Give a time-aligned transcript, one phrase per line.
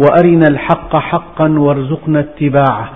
[0.00, 2.90] وأرنا الحق حقا وارزقنا اتباعه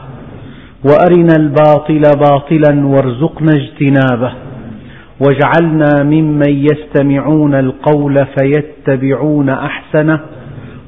[0.84, 4.34] وأرنا الباطل باطلا وارزقنا اجتنابه
[5.20, 10.20] واجعلنا ممن يستمعون القول فيتبعون أحسنه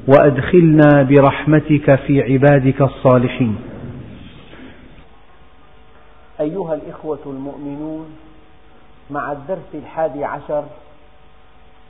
[0.07, 3.55] وأدخلنا برحمتك في عبادك الصالحين.
[6.39, 8.05] أيها الإخوة المؤمنون
[9.11, 10.63] مع الدرس الحادي عشر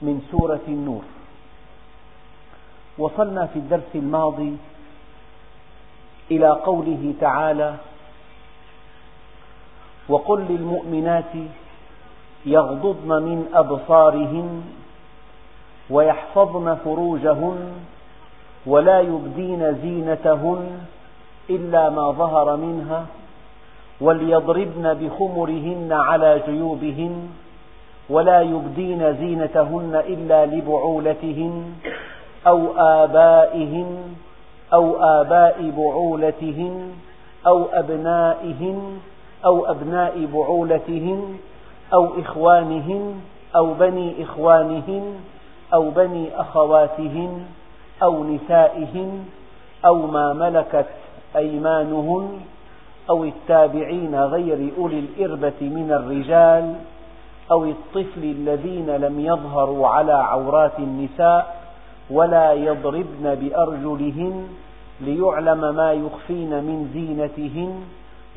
[0.02, 1.02] من سورة النور
[2.98, 4.58] وصلنا في الدرس الماضي
[6.32, 7.76] إلى قوله تعالى
[10.10, 11.34] وقل للمؤمنات
[12.46, 14.64] يغضضن من أبصارهن
[15.90, 17.72] ويحفظن فروجهن
[18.66, 20.80] ولا يبدين زينتهن
[21.50, 23.06] إلا ما ظهر منها
[24.02, 27.30] وليضربن بخمرهن على جيوبهن
[28.10, 31.74] ولا يبدين زينتهن إلا لبعولتهن
[32.48, 34.16] أو آبائهن
[34.74, 36.92] أو آباء بعولتهن
[37.48, 38.98] أو أبنائهن
[39.46, 41.38] أو أبناء بعولتهن
[41.94, 43.16] أو إخوانهن
[43.56, 45.16] أو بني إخوانهن
[45.74, 47.46] أو بني أخواتهن
[48.04, 49.26] أو نسائهن
[49.86, 50.90] أو ما ملكت
[51.36, 52.40] أيمانهن
[53.10, 56.76] أو التابعين غير أولي الإربة من الرجال
[57.52, 61.57] أو الطفل الذين لم يظهروا على عورات النساء
[62.10, 64.48] ولا يضربن بأرجلهن
[65.02, 67.84] ليعلم ما يخفين من زينتهن.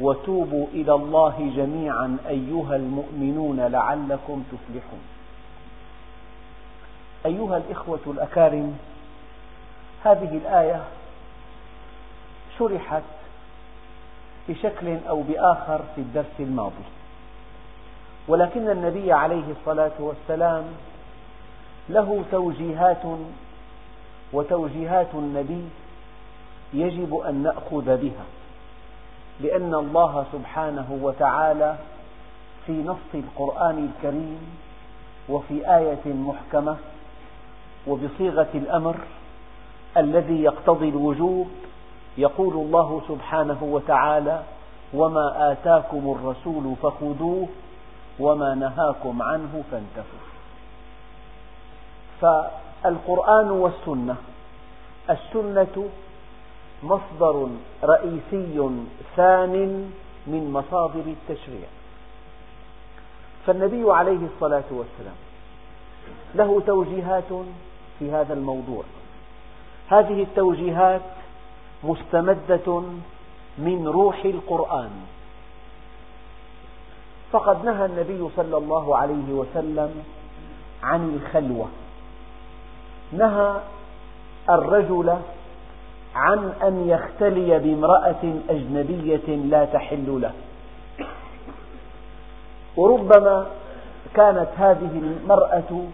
[0.00, 5.00] وتوبوا إلى الله جميعا أيها المؤمنون لعلكم تفلحون.
[7.26, 8.78] أيها الإخوة الأكارم
[10.04, 10.80] هذه الآية
[12.58, 13.02] شرحت
[14.48, 16.88] بشكل أو بآخر في الدرس الماضي.
[18.28, 20.64] ولكن النبي عليه الصلاة والسلام
[21.88, 23.02] له توجيهات
[24.32, 25.64] وتوجيهات النبي
[26.74, 28.24] يجب أن نأخذ بها
[29.40, 31.76] لأن الله سبحانه وتعالى
[32.66, 34.38] في نص القرآن الكريم
[35.28, 36.76] وفي آية محكمة
[37.86, 38.96] وبصيغة الأمر
[39.96, 41.48] الذي يقتضي الوجوب
[42.18, 44.42] يقول الله سبحانه وتعالى
[44.94, 47.48] وما آتاكم الرسول فخذوه
[48.20, 50.20] وما نهاكم عنه فانتهوا.
[52.82, 54.16] فالقرآن والسنة.
[55.10, 55.88] السنة
[56.82, 57.48] مصدر
[57.84, 58.70] رئيسي
[59.16, 59.90] ثان
[60.26, 61.68] من مصادر التشريع.
[63.46, 65.14] فالنبي عليه الصلاة والسلام
[66.34, 67.32] له توجيهات
[67.98, 68.84] في هذا الموضوع.
[69.88, 71.00] هذه التوجيهات
[71.84, 72.82] مستمدة
[73.58, 74.90] من روح القرآن.
[77.32, 80.04] فقد نهى النبي صلى الله عليه وسلم
[80.82, 81.68] عن الخلوة.
[83.12, 83.54] نهى
[84.50, 85.16] الرجل
[86.14, 90.32] عن أن يختلي بامرأة أجنبية لا تحل له.
[92.76, 93.46] وربما
[94.14, 95.84] كانت هذه المرأة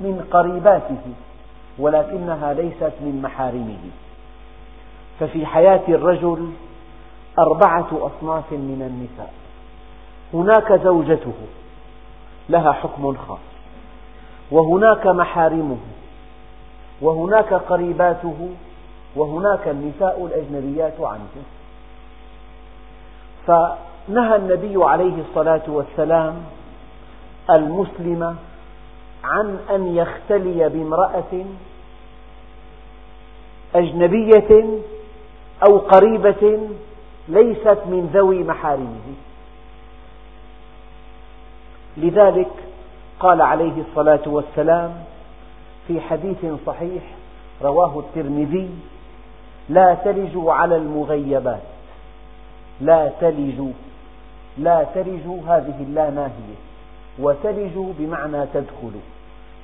[0.00, 1.02] من قريباته
[1.78, 3.78] ولكنها ليست من محارمه.
[5.20, 6.52] ففي حياة الرجل
[7.38, 9.32] أربعة أصناف من النساء.
[10.34, 11.34] هناك زوجته
[12.48, 13.38] لها حكم خاص
[14.50, 15.78] وهناك محارمه.
[17.00, 18.50] وهناك قريباته
[19.16, 21.34] وهناك النساء الأجنبيات عنه.
[23.46, 26.34] فنهى النبي عليه الصلاة والسلام
[27.50, 28.36] المسلم
[29.24, 31.44] عن أن يختلي بامرأة
[33.74, 34.64] أجنبية
[35.68, 36.68] أو قريبة
[37.28, 39.14] ليست من ذوي محارمه.
[41.96, 42.50] لذلك
[43.20, 45.04] قال عليه الصلاة والسلام
[45.88, 47.02] في حديث صحيح
[47.62, 48.70] رواه الترمذي
[49.68, 51.62] لا تلجوا على المغيبات.
[52.80, 53.72] لا تلجوا
[54.58, 56.58] لا تلجوا هذه اللا ناهية
[57.18, 59.06] وتلجوا بمعنى تدخلوا.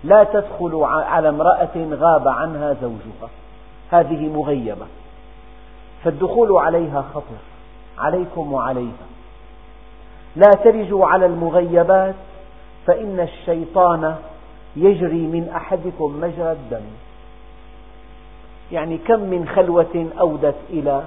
[0.05, 3.31] لا تدخلوا على امرأة غاب عنها زوجها.
[3.91, 4.87] هذه مغيبة.
[6.05, 7.43] فالدخول عليها خطر.
[7.99, 9.07] عليكم وعليها.
[10.37, 12.15] لا تلجوا على المغيبات
[12.87, 14.17] فإن الشيطان
[14.77, 16.85] يجري من أحدكم مجرى الدم.
[18.73, 21.05] يعني كم من خلوة أودت إلى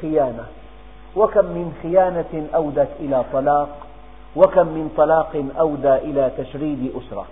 [0.00, 0.44] خيانة
[1.16, 3.86] وكم من خيانة أودت إلى طلاق
[4.36, 7.26] وكم من طلاق أودى إلى تشريد أسرة.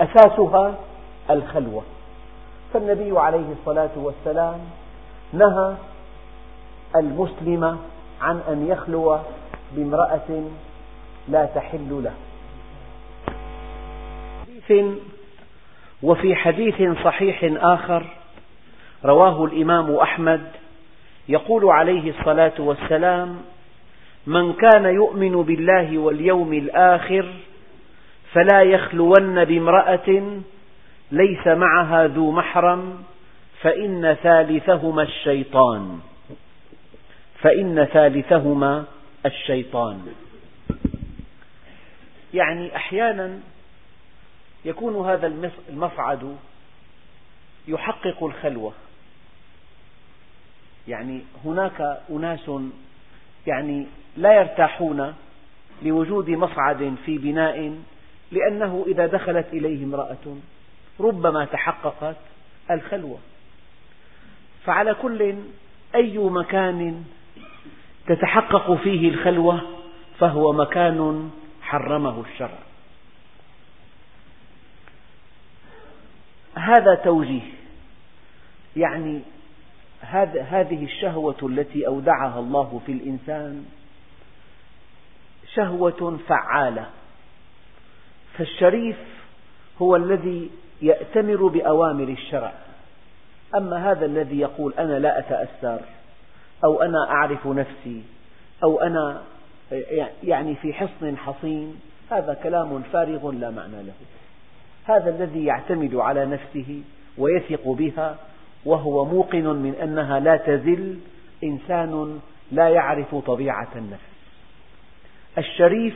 [0.00, 0.74] أساسها
[1.30, 1.82] الخلوة.
[2.72, 4.58] فالنبي عليه الصلاة والسلام
[5.32, 5.74] نهى
[6.96, 7.78] المسلم
[8.20, 9.18] عن أن يخلو
[9.76, 10.42] بامرأة
[11.28, 12.12] لا تحل له.
[16.02, 18.06] وفي حديث صحيح آخر
[19.04, 20.40] رواه الإمام أحمد
[21.28, 23.36] يقول عليه الصلاة والسلام
[24.26, 27.26] من كان يؤمن بالله واليوم الآخر
[28.32, 30.40] فلا يخلون بامرأة
[31.12, 33.02] ليس معها ذو محرم
[33.60, 35.98] فإن ثالثهما الشيطان.
[37.40, 38.84] فإن ثالثهما
[39.26, 40.00] الشيطان.
[42.34, 43.38] يعني أحيانا
[44.64, 45.26] يكون هذا
[45.68, 46.36] المصعد
[47.68, 48.72] يحقق الخلوة.
[50.88, 52.50] يعني هناك أناس
[53.46, 55.14] يعني لا يرتاحون
[55.82, 57.78] لوجود مصعد في بناء
[58.32, 60.36] لأنه إذا دخلت إليه امرأة
[61.00, 62.16] ربما تحققت
[62.70, 63.18] الخلوة.
[64.64, 65.34] فعلى كل
[65.94, 67.04] أي مكان
[68.06, 69.62] تتحقق فيه الخلوة
[70.18, 71.30] فهو مكان
[71.62, 72.58] حرمه الشرع.
[76.54, 77.42] هذا توجيه.
[78.76, 79.20] يعني
[80.50, 83.64] هذه الشهوة التي أودعها الله في الإنسان
[85.54, 86.86] شهوة فعالة.
[88.38, 88.96] فالشريف
[89.82, 90.50] هو الذي
[90.82, 92.52] يأتمر بأوامر الشرع.
[93.56, 95.80] أما هذا الذي يقول أنا لا أتأثر
[96.64, 98.02] أو أنا أعرف نفسي
[98.64, 99.22] أو أنا
[100.22, 101.80] يعني في حصن حصين
[102.10, 103.92] هذا كلام فارغ لا معنى له.
[104.84, 106.82] هذا الذي يعتمد على نفسه
[107.18, 108.16] ويثق بها
[108.64, 110.98] وهو موقن من أنها لا تزل
[111.44, 112.20] إنسان
[112.52, 114.14] لا يعرف طبيعة النفس.
[115.38, 115.94] الشريف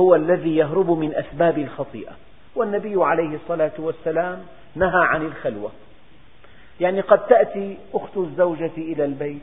[0.00, 2.12] هو الذي يهرب من أسباب الخطيئة
[2.56, 4.42] والنبي عليه الصلاة والسلام
[4.74, 5.72] نهى عن الخلوة.
[6.80, 9.42] يعني قد تأتي أخت الزوجة إلى البيت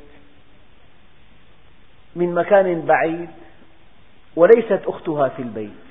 [2.16, 3.30] من مكان بعيد
[4.36, 5.89] وليست أختها في البيت.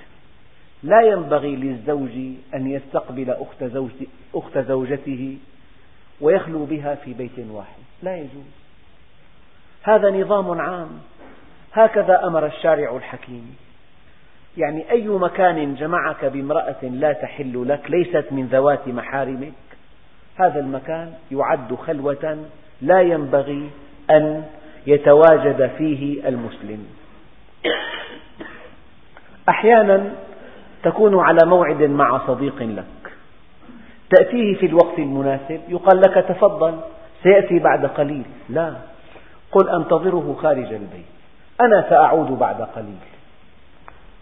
[0.83, 2.11] لا ينبغي للزوج
[2.55, 3.37] أن يستقبل
[4.35, 5.37] أخت زوجته
[6.21, 7.83] ويخلو بها في بيت واحد.
[8.03, 8.51] لا يجوز.
[9.83, 10.89] هذا نظام عام.
[11.73, 13.57] هكذا أمر الشارع الحكيم.
[14.57, 19.53] يعني أي مكان جمعك بامرأة لا تحل لك ليست من ذوات محارمك
[20.37, 22.45] هذا المكان يعد خلوة
[22.83, 23.71] لا ينبغي
[24.11, 24.45] أن
[24.87, 26.87] يتواجد فيه المسلم.
[29.49, 30.13] أحيانا
[30.83, 33.13] تكون على موعد مع صديق لك.
[34.11, 36.81] تأتيه في الوقت المناسب يقال لك تفضل
[37.23, 38.25] سيأتي بعد قليل.
[38.49, 38.75] لا
[39.53, 41.07] قل أنتظره خارج البيت.
[41.61, 42.99] أنا سأعود بعد قليل.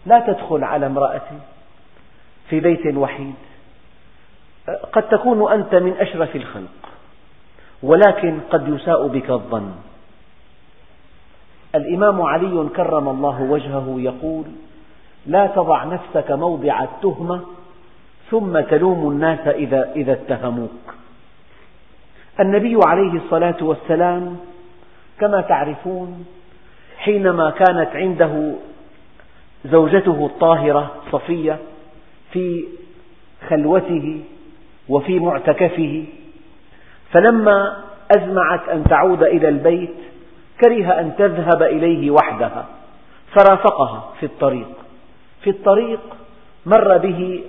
[0.05, 1.39] لا تدخل على امرأتي
[2.49, 3.35] في بيت وحيد.
[4.93, 6.89] قد تكون أنت من أشرف الخلق
[7.83, 9.71] ولكن قد يساء بك الظن.
[11.75, 14.45] الإمام علي كرم الله وجهه يقول
[15.27, 17.41] لا تضع نفسك موضع التهمة
[18.31, 20.93] ثم تلوم الناس إذا, إذا اتهموك.
[22.39, 24.37] النبي عليه الصلاة والسلام
[25.19, 26.25] كما تعرفون
[26.97, 28.53] حينما كانت عنده
[29.65, 31.59] زوجته الطاهرة صفية
[32.31, 32.65] في
[33.49, 34.21] خلوته
[34.89, 36.05] وفي معتكفه
[37.11, 37.83] فلما
[38.17, 39.95] أزمعت أن تعود إلى البيت
[40.61, 42.65] كره أن تذهب إليه وحدها
[43.35, 44.86] فرافقها في الطريق.
[45.47, 45.99] في الطريق
[46.65, 47.43] مر به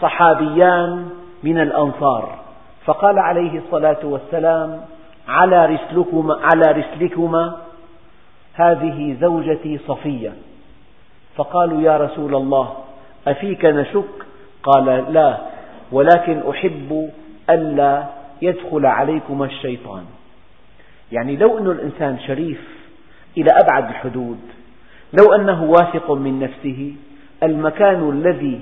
[0.00, 1.08] صحابيان
[1.42, 2.38] من الأنصار
[2.84, 4.80] فقال عليه الصلاة والسلام
[5.28, 7.56] على رسلكما, على رسلكما
[8.54, 10.32] هذه زوجتي صفية.
[11.36, 12.74] فقالوا يا رسول الله
[13.28, 14.26] أفيك نشك؟
[14.62, 15.38] قال لا
[15.92, 17.10] ولكن أحب
[17.50, 18.04] ألا
[18.42, 20.04] يدخل عليكما الشيطان.
[21.12, 22.60] يعني لو أن الإنسان شريف
[23.36, 24.40] إلى أبعد الحدود
[25.12, 26.94] لو أنه واثق من نفسه
[27.42, 28.60] المكان الذي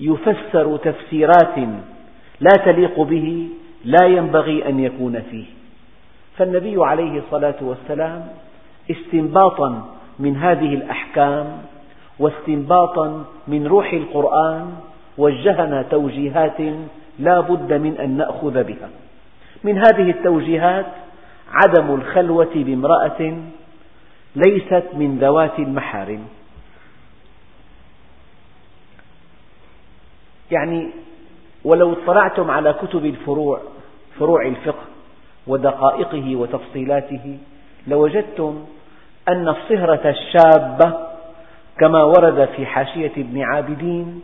[0.00, 1.58] يفسر تفسيرات
[2.40, 3.48] لا تليق به
[3.84, 5.44] لا ينبغي أن يكون فيه.
[6.36, 8.26] فالنبي عليه الصلاة والسلام
[8.90, 9.88] استنباطا
[10.18, 11.46] من هذه الأحكام
[12.18, 14.72] واستنباطا من روح القرآن
[15.18, 16.60] وجهنا توجيهات
[17.18, 18.88] لا بد من أن نأخذ بها.
[19.64, 20.86] من هذه التوجيهات
[21.52, 23.36] عدم الخلوة بامرأة
[24.36, 26.20] ليست من ذوات المحارم.
[30.50, 30.90] يعني
[31.64, 33.60] ولو اطلعتم على كتب الفروع
[34.18, 34.84] فروع الفقه
[35.46, 37.38] ودقائقه وتفصيلاته
[37.86, 38.64] لوجدتم
[39.28, 40.92] أن الصهرة الشابة
[41.78, 44.22] كما ورد في حاشية ابن عابدين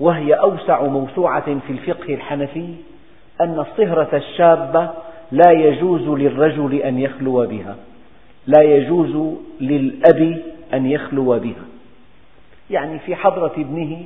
[0.00, 2.74] وهي أوسع موسوعة في الفقه الحنفي
[3.40, 4.90] أن الصهرة الشابة
[5.32, 7.76] لا يجوز للرجل أن يخلو بها
[8.46, 10.38] لا يجوز للأب
[10.74, 11.64] أن يخلو بها.
[12.70, 14.04] يعني في حضرة ابنه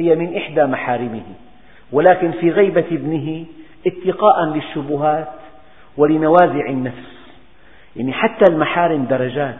[0.00, 1.22] هي من إحدى محارمه
[1.92, 3.44] ولكن في غيبة ابنه
[3.86, 5.28] اتقاء للشبهات
[5.96, 7.10] ولنوازع النفس.
[7.96, 9.58] يعني حتى المحارم درجات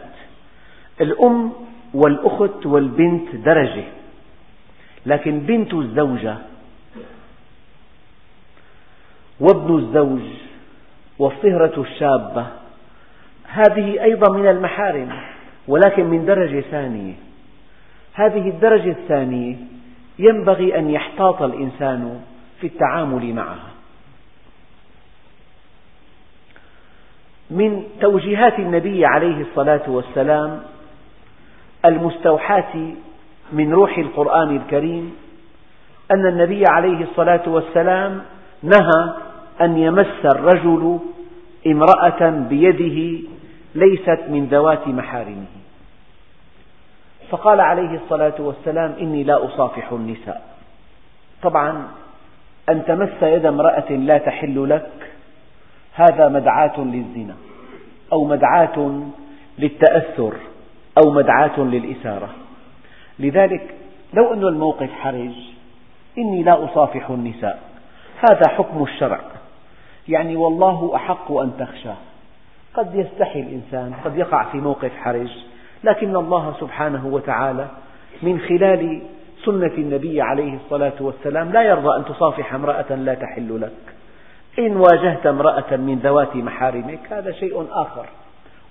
[1.01, 1.51] الأم
[1.93, 3.83] والأخت والبنت درجة
[5.05, 6.37] لكن بنت الزوجة
[9.39, 10.21] وابن الزوج
[11.19, 12.47] والصهرة الشابة
[13.47, 15.09] هذه أيضا من المحارم
[15.67, 17.13] ولكن من درجة ثانية.
[18.13, 19.55] هذه الدرجة الثانية
[20.21, 22.21] ينبغي أن يحتاط الإنسان
[22.61, 23.71] في التعامل معها.
[27.49, 30.59] من توجيهات النبي عليه الصلاة والسلام
[31.85, 32.73] المستوحاة
[33.51, 35.15] من روح القرآن الكريم
[36.11, 38.21] أن النبي عليه الصلاة والسلام
[38.63, 39.13] نهى
[39.61, 40.99] أن يمس الرجل
[41.67, 43.27] امرأة بيده
[43.75, 45.60] ليست من ذوات محارمه.
[47.31, 50.41] فقال عليه الصلاة والسلام إني لا أصافح النساء.
[51.41, 51.87] طبعا
[52.69, 54.91] أن تمس يد امرأة لا تحل لك
[55.93, 57.35] هذا مدعاة للزنا
[58.13, 59.01] أو مدعاة
[59.59, 60.33] للتأثر
[60.97, 62.29] أو مدعاة للإثارة
[63.19, 63.75] لذلك
[64.13, 65.33] لو أن الموقف حرج
[66.17, 67.59] إني لا أصافح النساء.
[68.29, 69.19] هذا حكم الشرع.
[70.07, 71.97] يعني والله أحق أن تخشاه
[72.73, 75.29] قد يستحي الإنسان قد يقع في موقف حرج.
[75.83, 77.67] لكن الله سبحانه وتعالى
[78.23, 79.01] من خلال
[79.45, 83.93] سنة النبي عليه الصلاة والسلام لا يرضى أن تصافح امرأة لا تحل لك.
[84.59, 88.05] إن واجهت امرأة من ذوات محارمك هذا شيء آخر.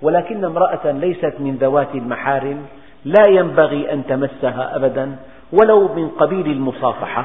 [0.03, 2.67] ولكن امرأة ليست من ذوات المحارم
[3.05, 5.17] لا ينبغي أن تمسها أبدا
[5.53, 7.25] ولو من قبيل المصافحة.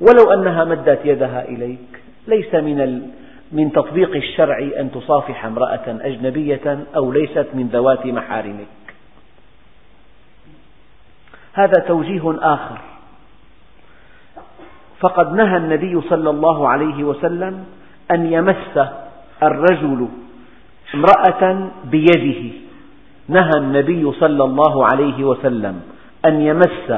[0.00, 3.08] ولو أنها مدت يدها إليك ليس من
[3.52, 8.85] من تطبيق الشرع أن تصافح امرأة أجنبية أو ليست من ذوات محارمك.
[11.56, 12.78] هذا توجيه آخر.
[15.00, 17.64] فقد نهى النبي صلى الله عليه وسلم
[18.10, 18.78] أن يمس
[19.42, 20.08] الرجل
[20.94, 22.42] امرأة بيده.
[23.28, 25.82] نهى النبي صلى الله عليه وسلم
[26.24, 26.88] أن يمس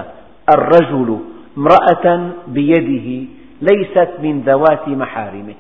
[0.54, 1.18] الرجل
[1.58, 3.08] امرأة بيده
[3.62, 5.54] ليست من ذوات محارمه.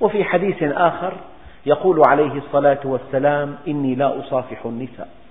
[0.00, 1.12] وفي حديث آخر
[1.66, 5.21] يقول عليه الصلاة والسلام إني لا أصافح النساء.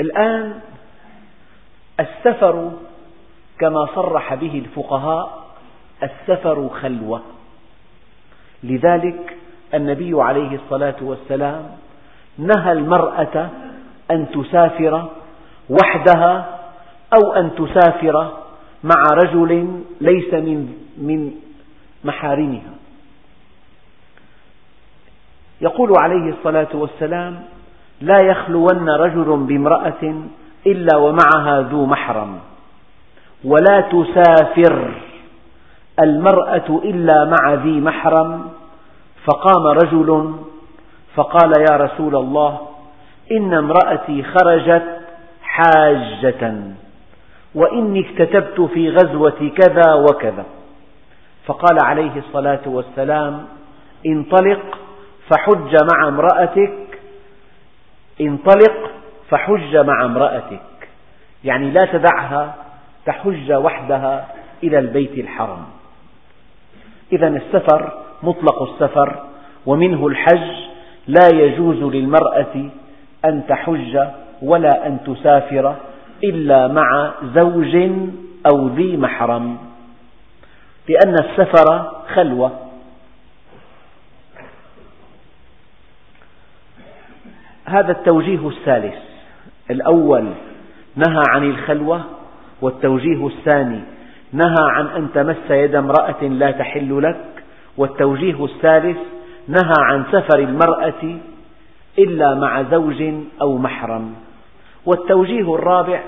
[0.00, 0.60] الآن
[2.00, 2.72] السفر
[3.60, 5.48] كما صرح به الفقهاء
[6.02, 7.22] السفر خلوة.
[8.62, 9.36] لذلك
[9.74, 11.70] النبي عليه الصلاة والسلام
[12.38, 13.50] نهى المرأة
[14.10, 15.08] أن تسافر
[15.70, 16.58] وحدها
[17.14, 18.32] أو أن تسافر
[18.84, 21.32] مع رجل ليس من من
[22.04, 22.74] محارمها.
[25.60, 27.42] يقول عليه الصلاة والسلام
[28.00, 30.14] لا يخلون رجل بامرأة
[30.66, 32.38] إلا ومعها ذو محرم
[33.44, 34.94] ولا تسافر
[36.02, 38.50] المرأة إلا مع ذي محرم.
[39.24, 40.34] فقام رجل
[41.14, 42.58] فقال يا رسول الله
[43.32, 45.00] إن امرأتي خرجت
[45.42, 46.54] حاجة
[47.54, 50.44] وإني اكتتبت في غزوة كذا وكذا.
[51.46, 53.44] فقال عليه الصلاة والسلام
[54.06, 54.78] انطلق
[55.28, 56.87] فحج مع امرأتك
[58.20, 58.90] انطلق
[59.30, 60.60] فحج مع امرأتك.
[61.44, 62.54] يعني لا تدعها
[63.06, 64.28] تحج وحدها
[64.62, 65.64] إلى البيت الحرام
[67.12, 69.24] إذا السفر مطلق السفر
[69.66, 70.50] ومنه الحج
[71.06, 72.70] لا يجوز للمرأة
[73.24, 73.98] أن تحج
[74.42, 75.74] ولا أن تسافر
[76.24, 77.76] إلا مع زوج
[78.52, 79.58] أو ذي محرم
[80.88, 82.67] لأن السفر خلوة.
[87.68, 88.94] هذا التوجيه الثالث.
[89.70, 90.24] الأول
[90.96, 92.00] نهى عن الخلوة
[92.62, 93.80] والتوجيه الثاني
[94.32, 97.24] نهى عن أن تمس يد امرأة لا تحل لك.
[97.76, 98.98] والتوجيه الثالث
[99.48, 101.18] نهى عن سفر المرأة
[101.98, 103.02] إلا مع زوج
[103.40, 104.14] أو محرم.
[104.86, 106.00] والتوجيه الرابع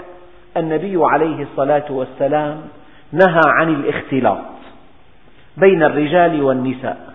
[0.57, 2.61] النبي عليه الصلاة والسلام
[3.13, 4.39] نهى عن الاختلاط
[5.57, 7.15] بين الرجال والنساء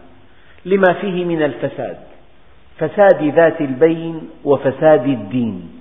[0.66, 1.98] لما فيه من الفساد.
[2.78, 5.72] فساد ذات البين وفساد الدين.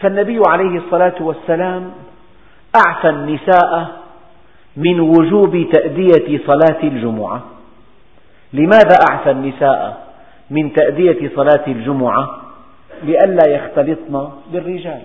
[0.00, 1.90] فالنبي عليه الصلاة والسلام
[2.86, 4.02] أعفى النساء
[4.76, 7.42] من وجوب تأدية صلاة الجمعة.
[8.52, 10.06] لماذا أعفى النساء
[10.50, 12.40] من تأدية صلاة الجمعة؟
[13.02, 15.02] لئلا يختلطن بالرجال.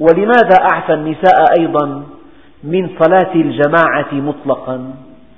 [0.00, 2.06] ولماذا أعفى النساء أيضا
[2.64, 4.94] من صلاة الجماعة مطلقا؟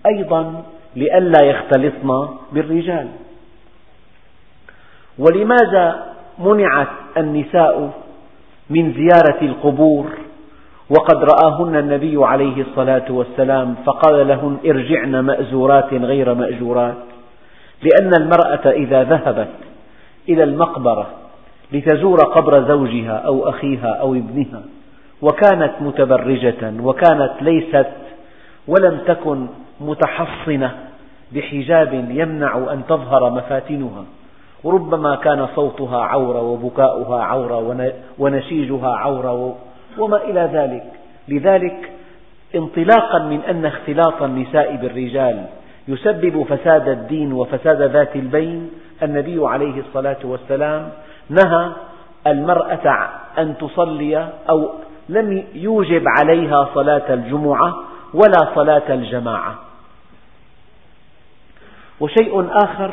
[0.06, 0.64] أيضا
[0.96, 3.08] لئلا يختلطن بالرجال.
[5.18, 6.06] ولماذا
[6.38, 7.90] منعت النساء
[8.70, 10.06] من زيارة القبور؟
[10.90, 16.96] وقد رآهن النبي عليه الصلاة والسلام فقال لهن ارجعن مأزورات غير مأجورات.
[17.82, 19.54] لأن المرأة إذا ذهبت
[20.28, 21.06] إلى المقبرة
[21.72, 24.62] لتزور قبر زوجها أو أخيها أو ابنها
[25.22, 27.92] وكانت متبرجة وكانت ليست
[28.68, 29.46] ولم تكن
[29.82, 30.70] متحصنة
[31.32, 34.04] بحجاب يمنع أن تظهر مفاتنها.
[34.64, 39.56] وربما كان صوتها عورة وبكاؤها عورة ونشيجها عورة
[39.98, 40.84] وما إلى ذلك.
[41.28, 41.90] لذلك
[42.54, 45.44] انطلاقا من أن اختلاط النساء بالرجال
[45.88, 48.70] يسبب فساد الدين وفساد ذات البين.
[49.02, 50.88] النبي عليه الصلاة والسلام
[51.30, 51.68] نهى
[52.26, 53.08] المرأة
[53.38, 54.68] أن تصلي أو
[55.08, 57.74] لم يوجب عليها صلاة الجمعة
[58.14, 59.54] ولا صلاة الجماعة.
[62.02, 62.92] وشيء آخر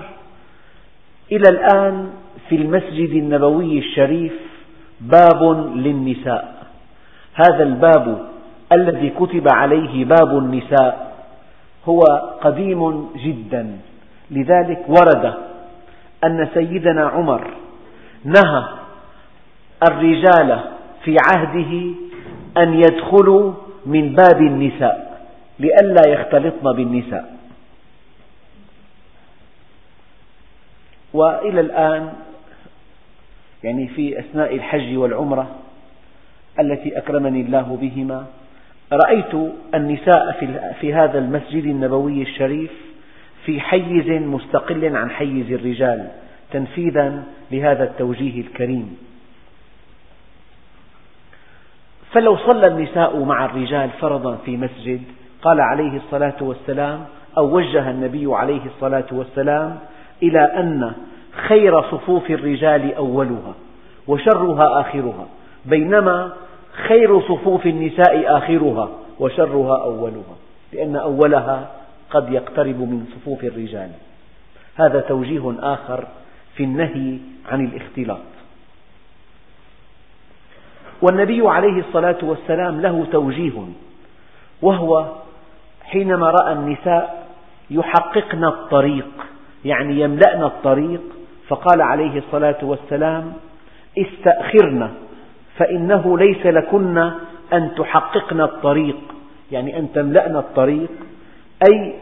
[1.32, 2.10] إلى الآن
[2.50, 4.34] في المسجد النبوي الشريف
[5.02, 5.42] باب
[5.76, 6.56] للنساء.
[7.34, 8.30] هذا الباب
[8.72, 11.14] الذي كتب عليه باب النساء
[11.90, 12.02] هو
[12.42, 13.78] قديم جدا.
[14.32, 15.34] لذلك ورد
[16.26, 17.48] أن سيدنا عمر
[18.24, 18.64] نهى
[19.92, 20.60] الرجال
[21.04, 21.72] في عهده
[22.58, 23.54] أن يدخلوا
[23.86, 25.22] من باب النساء
[25.60, 27.39] لئلا يختلطن بالنساء.
[31.14, 32.14] وإلى الآن
[33.64, 35.56] يعني في أثناء الحج والعمرة
[36.60, 38.26] التي أكرمني الله بهما
[38.94, 40.32] رأيت النساء
[40.82, 42.72] في هذا المسجد النبوي الشريف
[43.46, 46.08] في حيز مستقل عن حيز الرجال
[46.52, 48.98] تنفيذا لهذا التوجيه الكريم.
[52.12, 55.02] فلو صلى النساء مع الرجال فرضا في مسجد
[55.42, 57.06] قال عليه الصلاة والسلام
[57.38, 59.80] أو وجه النبي عليه الصلاة والسلام
[60.24, 60.94] إلى أن
[61.48, 63.54] خير صفوف الرجال أولها
[64.08, 65.28] وشرها آخرها
[65.66, 66.32] بينما
[66.88, 70.36] خير صفوف النساء آخرها وشرها أولها
[70.74, 71.72] لأن أولها
[72.10, 73.90] قد يقترب من صفوف الرجال.
[74.76, 76.08] هذا توجيه آخر
[76.56, 77.18] في النهي
[77.52, 78.18] عن الاختلاط.
[81.02, 83.64] والنبي عليه الصلاة والسلام له توجيه
[84.62, 85.06] وهو
[85.84, 87.28] حينما رأى النساء
[87.70, 89.29] يحققن الطريق
[89.66, 91.02] يعني يملأن الطريق.
[91.48, 93.34] فقال عليه الصلاة والسلام
[93.98, 94.90] استأخرن
[95.58, 96.98] فإنه ليس لكن
[97.54, 98.98] أن تحققن الطريق.
[99.52, 100.90] يعني أن تملأن الطريق.
[101.72, 101.94] أي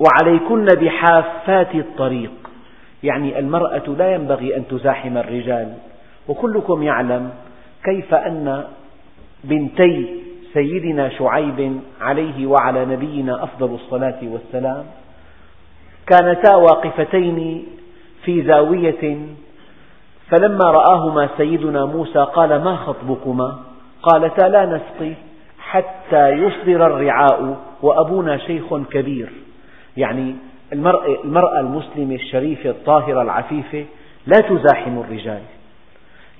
[0.00, 2.30] وعليكن بحافات الطريق.
[3.02, 5.74] يعني المرأة لا ينبغي أن تزاحم الرجال.
[6.28, 7.30] وكلكم يعلم
[7.84, 8.64] كيف أن
[9.44, 10.20] بنتي
[10.52, 14.84] سيدنا شعيب عليه وعلى نبينا أفضل الصلاة والسلام
[16.08, 17.66] كانتا واقفتين
[18.24, 19.18] في زاوية
[20.30, 23.58] فلما رآهما سيدنا موسى قال ما خطبكما؟
[24.02, 25.12] قالتا لا نسقي
[25.58, 29.28] حتى يصدر الرعاء وأبونا شيخ كبير.
[29.96, 30.36] يعني
[31.24, 33.84] المرأة المسلمة الشريفة الطاهرة العفيفة
[34.26, 35.42] لا تزاحم الرجال.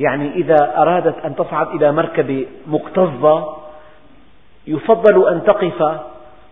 [0.01, 3.57] يعني إذا أرادت أن تصعد إلى مركبة مكتظة
[4.67, 6.01] يفضل أن تقف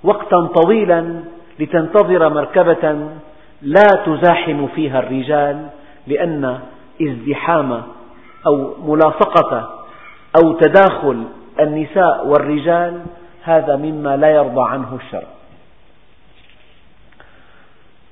[0.05, 1.25] وقتا طويلا
[1.59, 3.09] لتنتظر مركبة
[3.62, 5.66] لا تزاحم فيها الرجال
[6.07, 6.59] لأن
[7.03, 7.83] ازدحام
[8.47, 9.71] أو ملاصقة
[10.42, 11.25] أو تداخل
[11.61, 13.03] النساء والرجال
[13.42, 15.29] هذا مما لا يرضى عنه الشرع.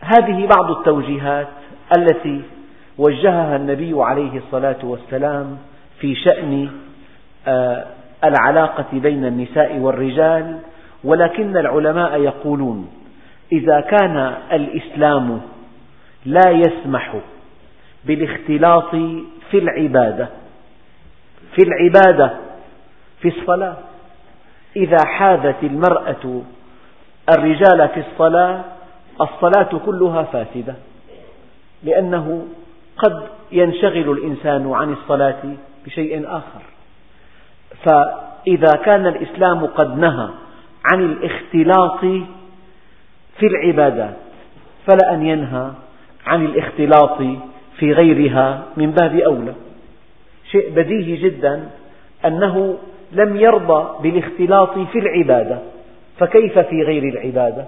[0.00, 1.48] هذه بعض التوجيهات
[1.98, 2.42] التي
[2.98, 5.58] وجهها النبي عليه الصلاة والسلام
[6.00, 6.70] في شأن
[7.48, 7.86] آه،
[8.24, 10.58] العلاقة بين النساء والرجال
[11.04, 12.88] ولكن العلماء يقولون
[13.52, 15.40] إذا كان الإسلام
[16.26, 17.20] لا يسمح
[18.04, 18.90] بالاختلاط
[19.50, 20.28] في العبادة
[21.54, 22.36] في العبادة
[23.20, 23.76] في الصلاة.
[24.76, 26.42] إذا حاذت المرأة
[27.38, 28.64] الرجال في الصلاة
[29.20, 30.74] الصلاة كلها فاسدة
[31.82, 32.46] لأنه
[32.96, 35.42] قد ينشغل الإنسان عن الصلاة
[35.86, 36.62] بشيء آخر.
[37.84, 40.28] فإذا كان الإسلام قد نهى
[40.92, 42.04] عن الاختلاط
[43.38, 44.14] في العبادات
[44.86, 45.70] فلا أن ينهى
[46.26, 47.18] عن الاختلاط
[47.78, 49.54] في غيرها من باب أولى.
[50.50, 51.70] شيء بديهي جدا
[52.24, 52.78] أنه
[53.12, 55.58] لم يرضى بالاختلاط في العبادة
[56.18, 57.64] فكيف في غير العبادة؟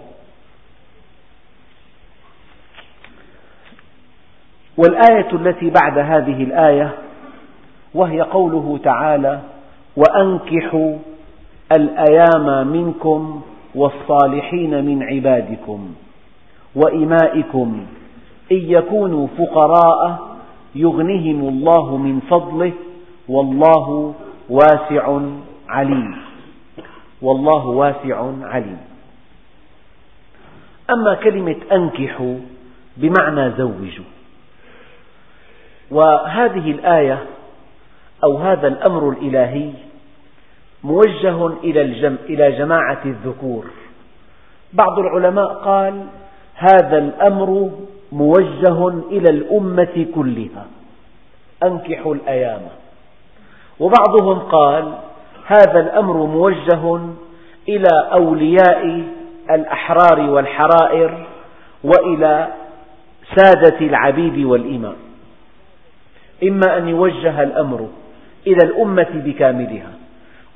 [4.76, 6.92] والآية التي بعد هذه الآية
[7.94, 9.40] وهي قوله تعالى
[9.96, 10.98] وأنكحوا
[11.72, 13.42] الأيام منكم
[13.76, 15.94] والصالحين من عبادكم
[16.74, 17.86] وإمائكم
[18.52, 20.20] إن يكونوا فقراء
[20.74, 22.72] يغنهم الله من فضله
[23.28, 24.14] والله
[24.48, 25.20] واسع
[25.68, 26.16] عليم.
[27.22, 28.78] والله واسع عليم.
[30.90, 32.36] أما كلمة أنكحوا
[32.96, 34.04] بمعنى زوجوا.
[35.90, 37.26] وهذه الآية
[38.24, 39.70] أو هذا الأمر الإلهي
[40.84, 41.46] موجه
[42.28, 43.64] إلى جماعة الذكور.
[44.72, 46.06] بعض العلماء قال
[46.54, 47.70] هذا الأمر
[48.12, 50.66] موجه إلى الأمة كلها.
[51.64, 52.60] أنكحوا الأيام
[53.80, 54.94] وبعضهم قال
[55.46, 56.98] هذا الأمر موجه
[57.68, 59.02] إلى أولياء
[59.50, 61.26] الأحرار والحرائر
[61.84, 62.48] وإلى
[63.36, 64.96] سادة العبيد والإماء
[66.42, 67.88] إما أن يوجه الأمر
[68.46, 69.90] إلى الأمة بكاملها.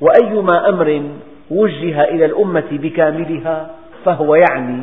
[0.00, 1.02] وأيما أمر
[1.50, 3.70] وجه إلى الأمة بكاملها
[4.04, 4.82] فهو يعني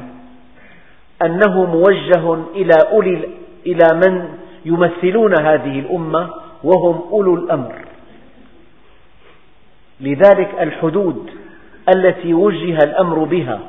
[1.26, 3.30] أنه موجه إلى, أولي
[3.66, 4.30] إلى من
[4.66, 6.30] يمثلون هذه الأمة
[6.64, 7.76] وهم أولو الأمر.
[10.02, 11.30] لذلك الحدود
[11.96, 13.60] التي وجه الأمر بها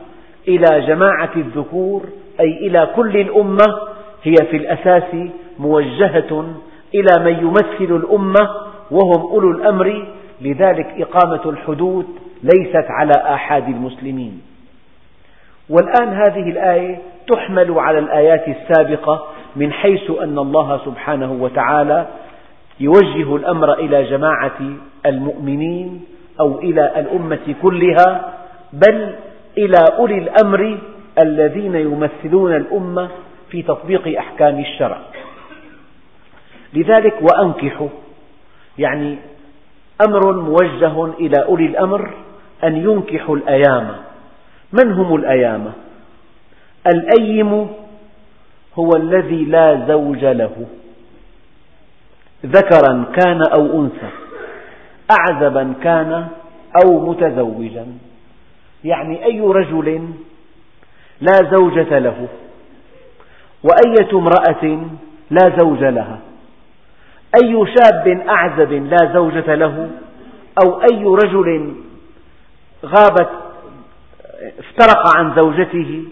[0.49, 2.03] إلى جماعة الذكور
[2.41, 3.79] أي إلى كل الأمة
[4.23, 6.55] هي في الأساس موجهة
[6.95, 8.51] إلى من يمثل الأمة
[8.91, 10.07] وهم أولو الأمر
[10.41, 12.07] لذلك إقامة الحدود
[12.43, 14.43] ليست على آحاد المسلمين.
[15.69, 22.07] والآن هذه الآية تحمل على الآيات السابقة من حيث أن الله سبحانه وتعالى
[22.81, 24.61] يوجه الأمر إلى جماعة
[25.07, 26.05] المؤمنين
[26.41, 28.35] أو إلى الأمة كلها
[28.73, 29.15] بل
[29.59, 30.79] إلى أولي الأمر
[31.23, 33.09] الذين يمثلون الأمة
[33.51, 34.99] في تطبيق أحكام الشرع.
[36.75, 37.89] لذلك وأنكحوا
[38.79, 39.17] يعني
[40.07, 42.15] أمر موجه إلى أولي الأمر
[42.65, 43.97] أن ينكحوا الأيام
[44.73, 45.73] من هم الأيام؟
[46.87, 47.69] الأيم
[48.75, 50.67] هو الذي لا زوج له.
[52.47, 54.09] ذكرا كان أو أنثى.
[55.11, 56.29] أعزبا كان
[56.85, 57.87] أو متزوجا.
[58.85, 60.09] يعني أي رجل
[61.21, 62.29] لا زوجة له.
[63.63, 64.87] وأية امرأة
[65.31, 66.19] لا زوج لها.
[67.35, 69.91] أي شاب أعزب لا زوجة له
[70.65, 71.75] أو أي رجل
[72.85, 73.29] غابت
[74.59, 76.05] افترق عن زوجته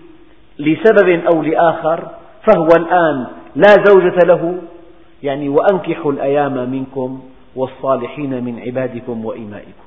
[0.58, 2.08] لسبب أو لآخر
[2.46, 3.26] فهو الآن
[3.56, 4.58] لا زوجة له
[5.22, 7.20] يعني وأنكحوا الأيام منكم
[7.56, 9.86] والصالحين من عبادكم وإمائكم.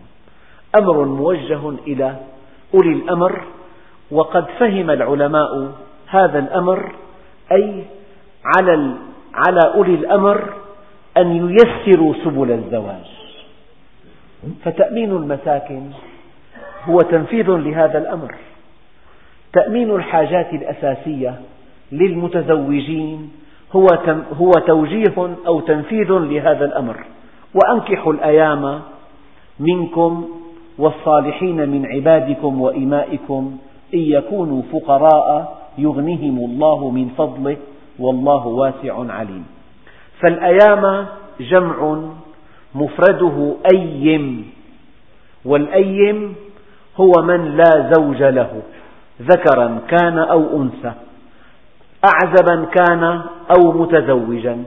[0.79, 2.15] أمر موجه إلى
[2.73, 3.43] أولي الأمر
[4.11, 5.71] وقد فهم العلماء
[6.07, 6.91] هذا الأمر
[7.51, 7.85] أي
[8.45, 8.93] على
[9.33, 10.53] على أولي الأمر
[11.17, 13.09] أن ييسروا سبل الزواج.
[14.63, 15.81] فتأمين المساكن
[16.85, 18.35] هو تنفيذ لهذا الأمر.
[19.53, 21.41] تأمين الحاجات الأساسية
[21.91, 23.31] للمتزوجين
[23.75, 23.87] هو
[24.33, 27.05] هو توجيه أو تنفيذ لهذا الأمر.
[27.53, 28.81] وأنكحوا الأيام
[29.59, 30.29] منكم
[30.77, 33.57] والصالحين من عبادكم وإمائكم
[33.93, 37.57] إن يكونوا فقراء يغنهم الله من فضله
[37.99, 39.45] والله واسع عليم.
[40.21, 41.05] فالأيام
[41.39, 42.01] جمع
[42.75, 44.51] مفرده أيم
[45.45, 46.35] والأيم
[46.97, 48.61] هو من لا زوج له
[49.21, 50.91] ذكرا كان أو أنثى
[52.05, 53.21] أعزبا كان
[53.57, 54.63] أو متزوجا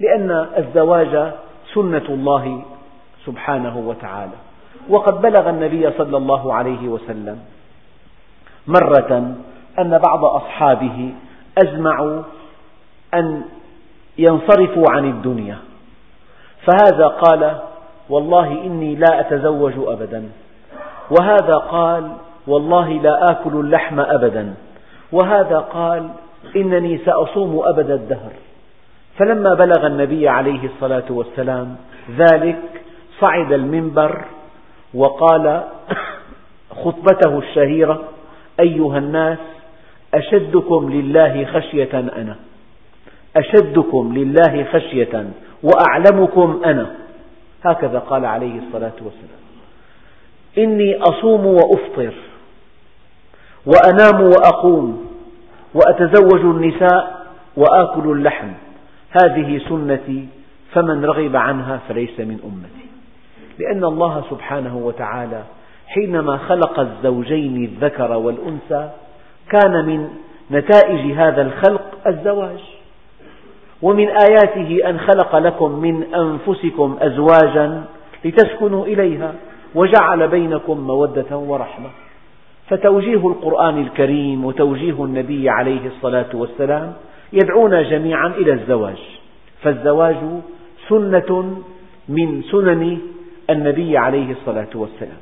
[0.00, 1.32] لأن الزواج
[1.74, 2.62] سنة الله
[3.26, 4.36] سبحانه وتعالى.
[4.88, 7.38] وقد بلغ النبي صلى الله عليه وسلم
[8.66, 9.34] مرة
[9.78, 11.14] أن بعض أصحابه
[11.58, 12.22] أجمعوا
[13.14, 13.42] أن
[14.18, 15.58] ينصرفوا عن الدنيا.
[16.66, 17.58] فهذا قال
[18.08, 20.28] والله إني لا أتزوج أبدا.
[21.10, 22.12] وهذا قال
[22.46, 24.54] والله لا آكل اللحم أبدا.
[25.12, 26.08] وهذا قال
[26.56, 28.32] إنني سأصوم أبد الدهر.
[29.18, 31.76] فلما بلغ النبي عليه الصلاة والسلام
[32.18, 32.58] ذلك
[33.20, 34.24] صعد المنبر
[34.94, 35.62] وقال
[36.84, 38.02] خطبته الشهيرة
[38.60, 39.38] أيها الناس
[40.14, 42.36] أشدكم لله خشية أنا.
[43.36, 45.30] أشدكم لله خشية
[45.62, 46.94] وأعلمكم أنا.
[47.64, 49.42] هكذا قال عليه الصلاة والسلام.
[50.58, 52.12] إني أصوم وأفطر
[53.66, 55.06] وأنام وأقوم
[55.74, 58.48] وأتزوج النساء وآكل اللحم.
[59.22, 60.28] هذه سنتي
[60.72, 62.86] فمن رغب عنها فليس من أمتي.
[63.58, 65.42] لأن الله سبحانه وتعالى
[65.86, 68.90] حينما خلق الزوجين الذكر والأنثى
[69.50, 70.08] كان من
[70.50, 72.60] نتائج هذا الخلق الزواج.
[73.82, 77.84] ومن آياته أن خلق لكم من أنفسكم أزواجا
[78.24, 79.34] لتسكنوا إليها
[79.74, 81.90] وجعل بينكم مودة ورحمة.
[82.68, 86.92] فتوجيه القرآن الكريم وتوجيه النبي عليه الصلاة والسلام
[87.32, 88.98] يدعونا جميعا إلى الزواج.
[89.62, 90.16] فالزواج
[90.88, 91.56] سنة
[92.08, 92.98] من سنن
[93.50, 95.20] النبي عليه الصلاة والسلام.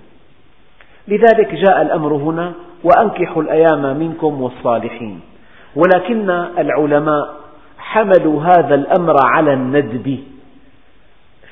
[1.08, 2.52] لذلك جاء الأمر هنا
[2.84, 5.20] وأنكحوا الأيام منكم والصالحين.
[5.76, 7.39] ولكن العلماء
[7.90, 10.24] حملوا هذا الأمر على الندب.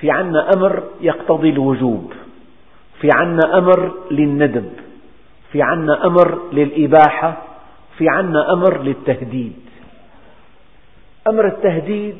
[0.00, 2.12] في عنا أمر يقتضي الوجوب.
[3.00, 4.72] في عنا أمر للندب.
[5.52, 7.42] في عنا أمر للإباحة.
[7.98, 9.56] في عنا أمر للتهديد.
[11.28, 12.18] أمر التهديد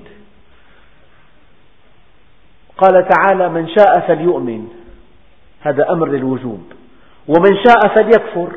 [2.79, 4.69] قال تعالى من شاء فليؤمن.
[5.61, 6.63] هذا أمر للوجوب.
[7.29, 8.49] ومن شاء فليكفر.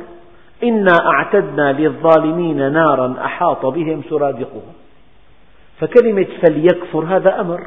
[0.64, 4.81] إنا أعتدنا للظالمين نارا أحاط بهم سرادقها
[5.82, 7.66] فكلمة فليكفر هذا أمر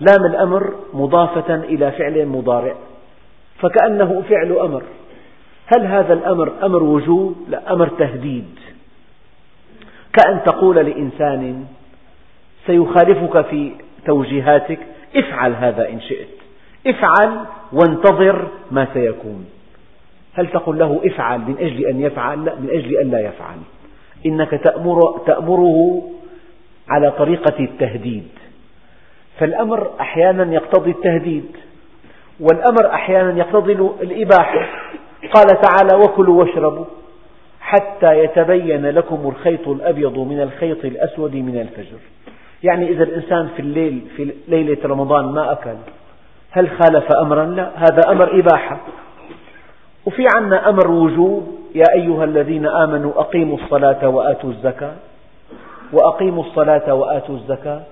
[0.00, 2.74] لام الأمر مضافة إلى فعل مضارع
[3.58, 4.82] فكأنه فعل أمر.
[5.66, 8.58] هل هذا الأمر أمر وجوب؟ لا أمر تهديد.
[10.12, 11.64] كأن تقول لإنسان
[12.66, 13.72] سيخالفك في
[14.06, 14.78] توجيهاتك
[15.16, 16.28] افعل هذا إن شئت.
[16.86, 17.40] افعل
[17.72, 19.46] وانتظر ما سيكون.
[20.34, 23.56] هل تقول له افعل من أجل أن يفعل؟ لا من أجل أن لا يفعل.
[24.26, 26.02] إنك تأمر تأمره
[26.88, 28.28] على طريقة التهديد.
[29.38, 31.56] فالأمر أحيانا يقتضي التهديد
[32.40, 33.72] والأمر أحيانا يقتضي
[34.02, 34.68] الإباحة.
[35.34, 36.84] قال تعالى وكلوا واشربوا
[37.60, 41.98] حتى يتبين لكم الخيط الأبيض من الخيط الأسود من الفجر.
[42.62, 45.74] يعني إذا الإنسان في الليل في ليلة رمضان ما أكل
[46.50, 48.80] هل خالف أمرا؟ لا هذا أمر إباحة.
[50.06, 54.94] وفي عنا أمر وجوب يا أيها الذين آمنوا أقيموا الصلاة وآتوا الزكاة.
[55.92, 57.82] وأقيموا الصلاة وآتوا الزكاة.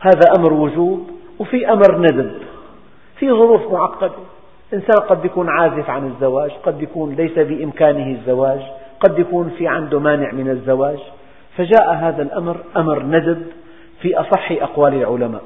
[0.00, 2.32] هذا أمر وجوب وفي أمر ندب.
[3.18, 4.12] في ظروف معقدة.
[4.74, 8.60] إنسان قد يكون عازف عن الزواج قد يكون ليس بإمكانه الزواج
[9.00, 10.98] قد يكون في عنده مانع من الزواج.
[11.56, 13.46] فجاء هذا الأمر أمر ندب
[14.00, 15.42] في أصح أقوال العلماء.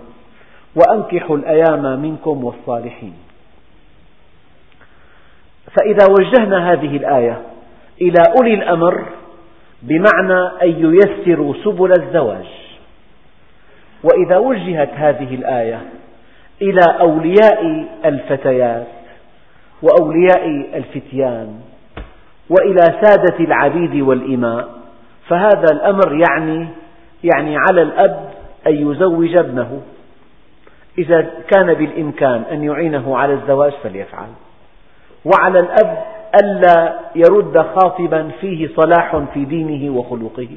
[0.77, 3.15] وأنكحوا الأيام منكم والصالحين.
[5.77, 7.43] فإذا وجهنا هذه الآية
[8.01, 9.05] إلى أولي الأمر
[9.85, 12.47] بمعنى أن ييسروا سبل الزواج.
[14.05, 15.81] وإذا وجهت هذه الآية
[16.63, 18.87] إلى أولياء الفتيات
[19.83, 21.61] وأولياء الفتيان
[22.51, 24.69] وإلى سادة العبيد والإماء
[25.29, 26.69] فهذا الأمر يعني
[27.25, 28.31] يعني على الأب
[28.67, 29.83] أن يزوج ابنه.
[30.99, 34.29] إذا كان بالإمكان أن يعينه على الزواج فليفعل.
[35.25, 36.05] وعلى الأب
[36.43, 40.49] ألا يرد خاطبا فيه صلاح في دينه وخلقه.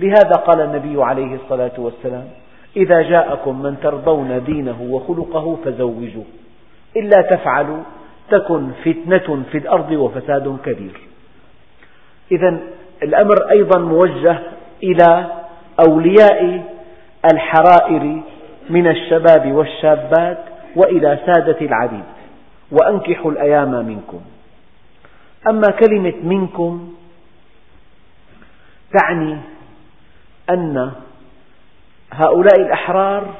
[0.00, 2.24] لهذا قال النبي عليه الصلاة والسلام
[2.76, 6.24] إذا جاءكم من ترضون دينه وخلقه فزوجوه
[6.96, 7.82] إلا تفعلوا
[8.30, 11.00] تكن فتنة في الأرض وفساد كبير.
[12.32, 12.58] إذا
[13.02, 14.38] الأمر أيضا موجه
[14.82, 15.26] إلى
[15.88, 16.62] أولياء
[17.32, 18.20] الحرائر
[18.70, 20.38] من الشباب والشابات
[20.76, 22.04] وإلى سادة العبيد
[22.72, 24.20] وأنكحوا الأيام منكم.
[25.48, 26.94] أما كلمة منكم
[28.98, 29.38] تعني
[30.50, 30.92] أن
[32.12, 33.34] هؤلاء الأحرار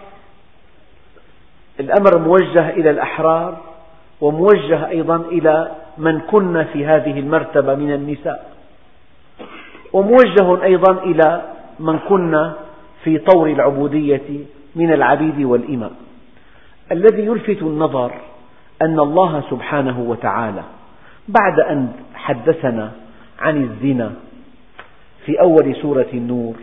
[1.81, 3.57] الأمر موجه إلى الأحرار
[4.21, 8.55] وموجه أيضا إلى من كن في هذه المرتبة من النساء.
[9.93, 11.43] وموجه أيضا إلى
[11.81, 12.53] من كن
[13.05, 14.45] في طور العبودية
[14.77, 15.93] من العبيد والإماء
[16.93, 18.13] الذي يلفت النظر
[18.83, 20.63] أن الله سبحانه وتعالى
[21.29, 22.93] بعد أن حدثنا
[23.41, 24.13] عن الزنا
[25.27, 26.55] في أول سورة النور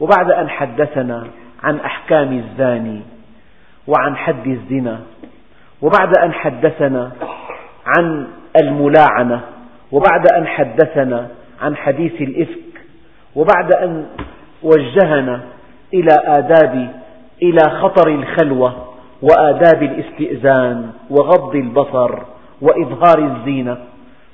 [0.00, 1.26] وبعد أن حدثنا
[1.62, 3.00] عن أحكام الزاني
[3.86, 5.00] وعن حد الزنا
[5.82, 7.12] وبعد أن حدثنا
[7.86, 8.26] عن
[8.62, 9.40] الملاعنة
[9.92, 11.28] وبعد أن حدثنا
[11.60, 12.80] عن حديث الإفك
[13.34, 14.06] وبعد أن
[14.62, 15.40] وجهنا
[15.94, 16.92] إلى آداب
[17.42, 22.18] إلى خطر الخلوة وآداب الاستئذان وغض البصر.
[22.60, 23.78] وإظهار الزينة.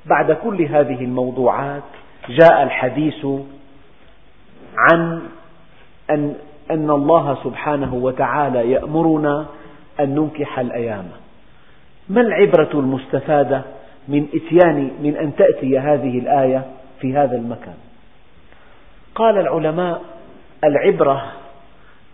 [0.07, 1.83] بعد كل هذه الموضوعات
[2.29, 3.27] جاء الحديث
[4.77, 5.23] عن
[6.11, 6.35] أن,
[6.71, 9.47] أن الله سبحانه وتعالى يأمرنا
[10.01, 11.09] أن ننكح الأيام.
[12.09, 13.63] ما العبرة المستفادة
[14.09, 16.65] من إتيان من أن تأتي هذه الآية
[17.01, 17.75] في هذا المكان؟
[19.15, 20.03] قال العلماء
[20.65, 21.33] العبرة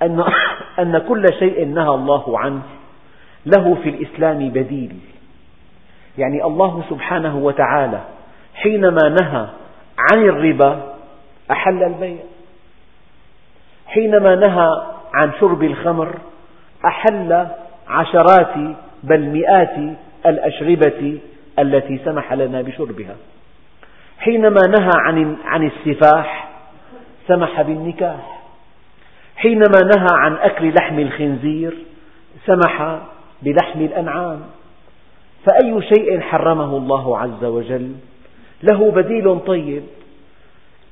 [0.03, 0.25] أن,
[0.79, 2.63] أن كل شيء نهى الله عنه
[3.47, 4.93] له في الإسلام بديل.
[6.19, 8.01] يعني الله سبحانه وتعالى
[8.55, 9.47] حينما نهى
[9.99, 10.95] عن الربا
[11.51, 12.23] أحل البيع.
[13.87, 14.71] حينما نهى
[15.15, 16.15] عن شرب الخمر
[16.85, 17.47] أحل
[17.89, 18.55] عشرات
[19.03, 21.19] بل مئات الأشربة
[21.59, 23.17] التي سمح لنا بشربها.
[24.19, 26.49] حينما نهى عن عن السفاح
[27.29, 28.41] سمح بالنكاح.
[29.37, 31.75] حينما نهى عن أكل لحم الخنزير
[32.47, 32.99] سمح
[33.43, 34.41] بلحم الأنعام.
[35.49, 37.93] فأي شيء حرمه الله عز وجل
[38.63, 39.83] له بديل طيب.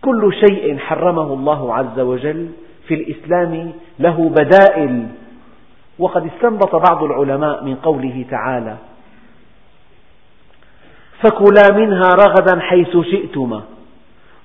[0.03, 2.49] كل شيء حرمه الله عز وجل
[2.89, 5.07] في الإسلام له بدائل.
[5.99, 8.77] وقد استنبط بعض العلماء من قوله تعالى
[11.21, 13.63] فكلا منها رغدا حيث شئتما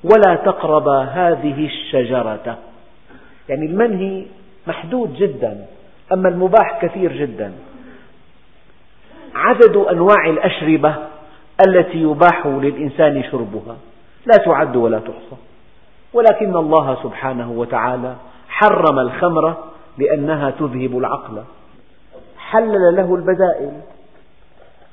[0.04, 2.58] ولا تقربا هذه الشجرة.
[3.50, 4.26] يعني المنهي
[4.68, 5.66] محدود جدا
[6.14, 7.52] أما المباح كثير جدا.
[9.36, 10.96] عدد أنواع الأشربة
[11.68, 13.76] التي يباح للإنسان شربها.
[14.26, 15.36] لا تعد ولا تحصى.
[16.14, 18.16] ولكن الله سبحانه وتعالى
[18.48, 19.54] حرم الخمر
[19.98, 21.44] لأنها تذهب العقل.
[22.38, 23.72] حلل له البدائل.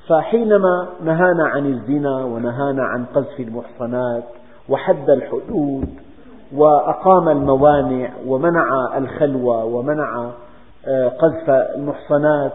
[0.09, 4.25] فحينما نهانا عن الزنا ونهانا عن قذف المحصنات
[4.69, 5.89] وحد الحدود
[6.55, 10.31] وأقام الموانع ومنع الخلوة ومنع
[10.87, 12.53] آه، قذف المحصنات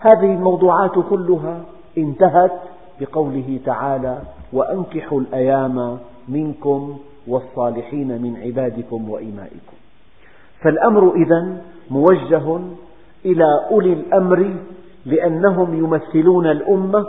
[0.00, 1.60] هذه الموضوعات كلها
[1.98, 2.52] انتهت
[3.00, 4.18] بقوله تعالى
[4.52, 9.76] وأنكحوا الأيام منكم والصالحين من عبادكم وإمائكم.
[10.60, 12.60] فالأمر إذا موجه
[13.24, 14.54] إلى أولي الأمر
[15.06, 17.06] لأنهم يمثلون الأمة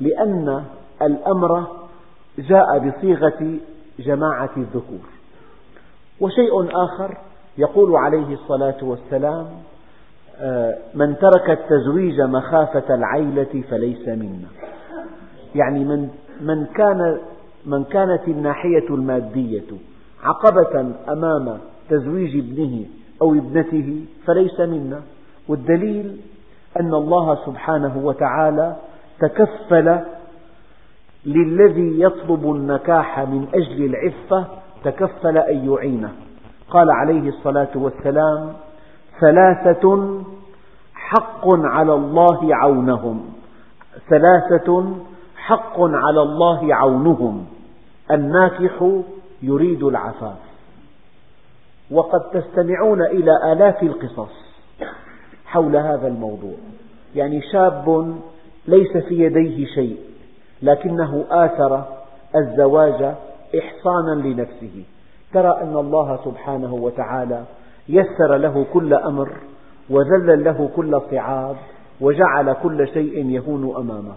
[0.00, 0.64] لأن
[1.02, 1.66] الأمر
[2.38, 3.56] جاء بصيغة
[3.98, 5.08] جماعة الذكور.
[6.20, 7.18] وشيء آخر
[7.58, 9.46] يقول عليه الصلاة والسلام
[10.94, 14.48] من ترك التزويج مخافة العيلة فليس منا.
[15.54, 16.08] يعني من,
[16.40, 17.18] من, كان
[17.66, 19.62] من كانت الناحية المادية
[20.22, 21.58] عقبة أمام
[21.90, 22.84] تزويج ابنه
[23.22, 25.00] أو ابنته فليس منا.
[25.48, 26.16] والدليل
[26.80, 28.76] أن الله سبحانه وتعالى
[29.20, 29.98] تكفل
[31.26, 34.46] للذي يطلب النكاح من أجل العفة
[34.84, 36.12] تكفل أن يعينه.
[36.70, 38.52] قال عليه الصلاة والسلام
[39.20, 40.20] ثلاثة
[40.94, 43.30] حق على الله عونهم.
[44.08, 44.94] ثلاثة
[45.36, 47.46] حق على الله عونهم.
[48.10, 49.02] الناكح
[49.42, 50.38] يريد العفاف.
[51.90, 54.32] وقد تستمعون إلى آلاف القصص
[55.46, 56.56] حول هذا الموضوع.
[57.14, 58.16] يعني شاب
[58.66, 59.98] ليس في يديه شيء
[60.62, 61.84] لكنه آثر
[62.36, 63.14] الزواج
[63.58, 64.84] إحصانا لنفسه.
[65.32, 67.44] ترى أن الله سبحانه وتعالى
[67.88, 69.32] يسر له كل أمر
[69.90, 71.56] وذلل له كل صعاب
[72.00, 74.14] وجعل كل شيء يهون أمامه.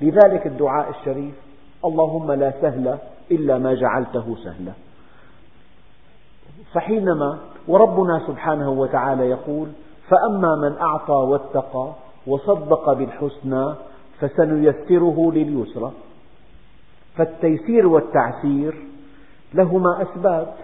[0.00, 1.34] لذلك الدعاء الشريف
[1.84, 2.98] اللهم لا سهل
[3.30, 4.72] إلا ما جعلته سهلا.
[6.72, 9.68] فحينما وربنا سبحانه وتعالى يقول
[10.08, 11.92] فأما من أعطى واتقى
[12.26, 13.74] وصدق بالحسنى
[14.20, 15.92] فسنيسره لليسرى.
[17.16, 18.74] فالتيسير والتعسير
[19.54, 20.54] لهما أسباب.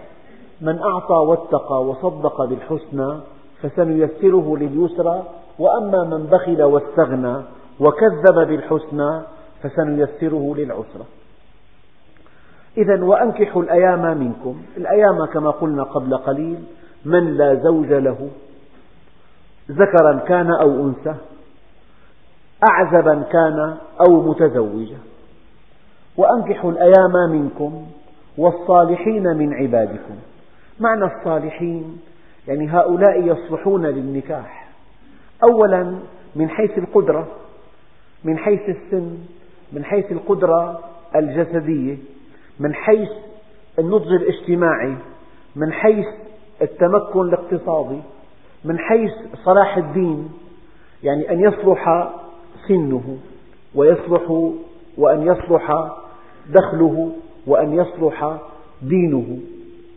[0.61, 3.19] من أعطى واتقى وصدق بالحسنى
[3.61, 5.23] فسنيسره لليسرى
[5.59, 7.35] وأما من بخل واستغنى
[7.79, 9.21] وكذب بالحسنى
[9.63, 11.05] فسنيسره للعسرى.
[12.77, 14.61] إذا وأنكحوا الأيام منكم.
[14.77, 16.63] الأيام كما قلنا قبل قليل
[17.05, 18.29] من لا زوج له
[19.71, 21.15] ذكرا كان أو أنثى
[22.69, 24.97] أعزبا كان أو متزوجا
[26.17, 27.85] وأنكحوا الأيام منكم
[28.37, 30.15] والصالحين من عبادكم.
[30.81, 31.97] معنى الصالحين؟
[32.47, 34.67] يعني هؤلاء يصلحون للنكاح.
[35.43, 35.99] أولا
[36.35, 37.27] من حيث القدرة
[38.23, 39.17] من حيث السن
[39.73, 40.79] من حيث القدرة
[41.15, 41.97] الجسدية
[42.59, 43.09] من حيث
[43.79, 44.95] النضج الاجتماعي
[45.55, 46.05] من حيث
[46.61, 48.01] التمكن الاقتصادي
[48.65, 49.11] من حيث
[49.45, 50.29] صلاح الدين
[51.03, 52.11] يعني أن يصلح
[52.67, 53.17] سنه
[53.75, 54.51] ويصلح
[54.97, 55.91] وأن يصلح
[56.49, 57.11] دخله
[57.47, 58.37] وأن يصلح
[58.81, 59.39] دينه.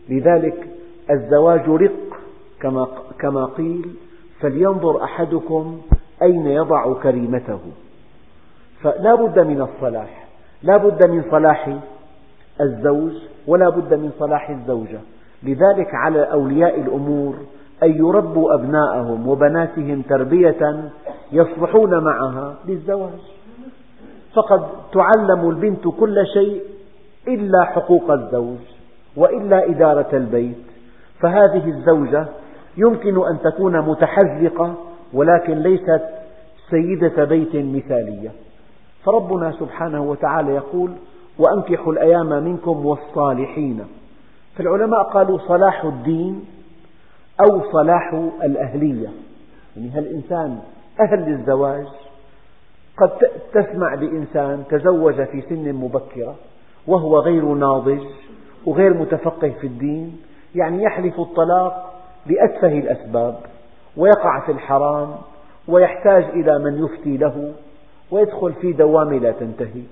[0.09, 0.74] لذلك
[1.09, 1.91] الزواج رق
[2.61, 2.87] كما
[3.19, 3.95] كما قيل
[4.39, 5.81] فلينظر أحدكم
[6.21, 7.59] أين يضع كريمته.
[8.81, 10.27] فلا بد من الصلاح
[10.63, 11.77] لا بد من صلاح
[12.61, 13.11] الزوج
[13.47, 14.99] ولا بد من صلاح الزوجة.
[15.43, 17.35] لذلك على أولياء الأمور
[17.83, 20.91] أن يربوا أبناءهم وبناتهم تربية
[21.31, 23.19] يصلحون معها للزواج.
[24.33, 26.61] فقد تعلم البنت كل شيء
[27.27, 28.57] إلا حقوق الزوج
[29.17, 30.64] وإلا إدارة البيت.
[31.19, 32.25] فهذه الزوجة
[32.77, 34.75] يمكن أن تكون متحذقة
[35.13, 36.01] ولكن ليست
[36.69, 38.31] سيدة بيت مثالية.
[39.03, 40.91] فربنا سبحانه وتعالى يقول
[41.39, 43.85] وأنكحوا الأيام منكم والصالحين.
[44.57, 46.45] فالعلماء قالوا صلاح الدين
[47.39, 48.13] أو صلاح
[48.43, 49.09] الأهلية.
[49.77, 50.59] يعني هل الإنسان
[50.99, 51.85] أهل للزواج؟
[52.97, 53.09] قد
[53.53, 56.35] تسمع بإنسان تزوج في سن مبكرة
[56.87, 58.01] وهو غير ناضج
[58.65, 60.17] وغير متفقه في الدين
[60.55, 61.93] يعني يحلف الطلاق
[62.25, 63.35] بأتفه الأسباب
[63.97, 65.15] ويقع في الحرام
[65.67, 67.53] ويحتاج إلى من يفتي له
[68.11, 69.83] ويدخل في دوامة لا تنتهي.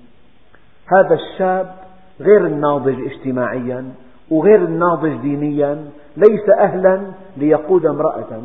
[0.86, 1.74] هذا الشاب
[2.20, 3.92] غير الناضج اجتماعيا
[4.30, 8.42] وغير الناضج دينيا ليس أهلا ليقود امرأة.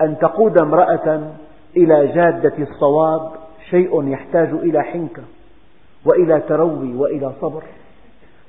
[0.00, 1.32] أن تقود امرأة
[1.76, 3.32] إلى جادة الصواب
[3.70, 5.22] شيء يحتاج إلى حنكة
[6.04, 7.62] وإلى تروي وإلى صبر.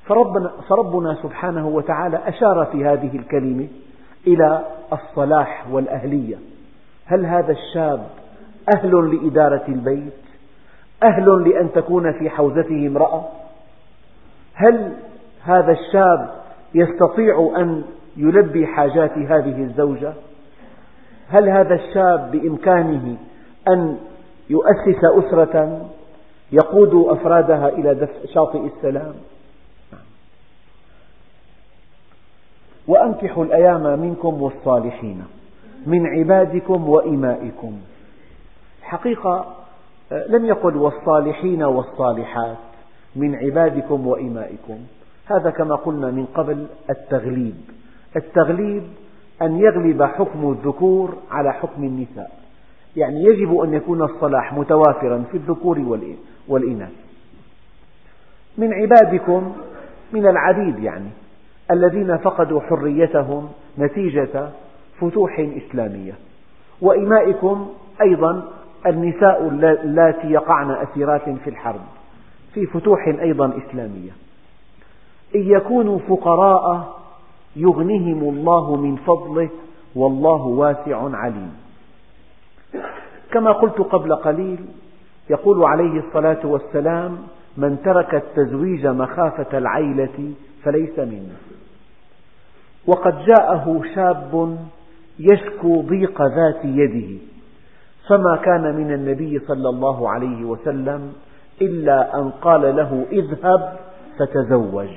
[0.08, 3.68] فربنا, فربنا سبحانه وتعالى أشار في هذه الكلمة
[4.26, 6.36] إلى الصلاح والأهلية.
[7.06, 8.06] هل هذا الشاب
[8.76, 10.12] أهل لإدارة البيت؟
[11.02, 13.24] أهل لأن تكون في حوزته امرأة؟
[14.54, 14.92] هل
[15.44, 16.30] هذا الشاب
[16.74, 17.84] يستطيع أن
[18.16, 20.12] يلبي حاجات هذه الزوجة؟
[21.28, 23.16] هل هذا الشاب بإمكانه
[23.68, 23.98] أن
[24.50, 25.86] يؤسس أسرة
[26.52, 29.14] يقود أفرادها إلى شاطئ السلام؟
[32.88, 35.24] وأنكحوا الأيام منكم والصالحين
[35.86, 37.72] من عبادكم وإمائكم.
[38.82, 39.46] حقيقة
[40.28, 42.56] لم يقل والصالحين والصالحات
[43.16, 44.78] من عبادكم وإمائكم.
[45.26, 47.56] هذا كما قلنا من قبل التغليب.
[48.16, 48.82] التغليب
[49.42, 52.30] أن يغلب حكم الذكور على حكم النساء.
[52.96, 56.00] يعني يجب أن يكون الصلاح متوافرا في الذكور
[56.48, 56.92] والإناث.
[58.58, 59.52] من عبادكم
[60.12, 61.10] من العبيد يعني.
[61.70, 63.48] الذين فقدوا حريتهم
[63.78, 64.48] نتيجة
[65.00, 66.12] فتوح إسلامية.
[66.82, 67.68] وإمائكم
[68.02, 68.42] أيضا
[68.86, 69.48] النساء
[69.84, 71.80] اللاتي يقعن أسيرات في الحرب
[72.54, 74.10] في فتوح أيضا إسلامية.
[75.34, 76.98] إن يكونوا فقراء
[77.56, 79.48] يغنهم الله من فضله
[79.94, 81.52] والله واسع عليم.
[83.32, 84.58] كما قلت قبل قليل
[85.30, 87.18] يقول عليه الصلاة والسلام
[87.56, 90.32] من ترك التزويج مخافة العيلة
[90.64, 91.47] فليس منا.
[92.88, 94.58] وقد جاءه شاب
[95.18, 97.18] يشكو ضيق ذات يده
[98.08, 101.12] فما كان من النبي صلى الله عليه وسلم
[101.62, 103.76] إلا أن قال له اذهب
[104.18, 104.88] فتزوج.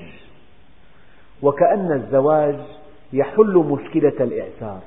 [1.41, 2.59] وكأن الزواج
[3.13, 4.81] يحل مشكلة الإعسار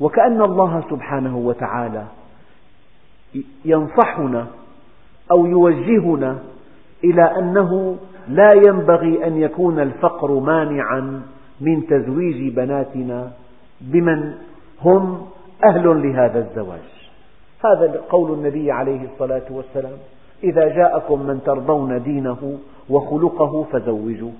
[0.00, 2.04] وكأن الله سبحانه وتعالى
[3.64, 4.46] ينصحنا
[5.30, 6.38] أو يوجهنا
[7.04, 7.96] إلى أنه
[8.28, 11.22] لا ينبغي أن يكون الفقر مانعا
[11.60, 13.32] من تزويج بناتنا
[13.80, 14.34] بمن
[14.82, 15.26] هم
[15.64, 17.08] أهل لهذا الزواج.
[17.64, 19.98] هذا قول النبي عليه الصلاة والسلام.
[20.44, 22.58] إذا جاءكم من ترضون دينه
[22.90, 24.32] وخلقه فزوجوه.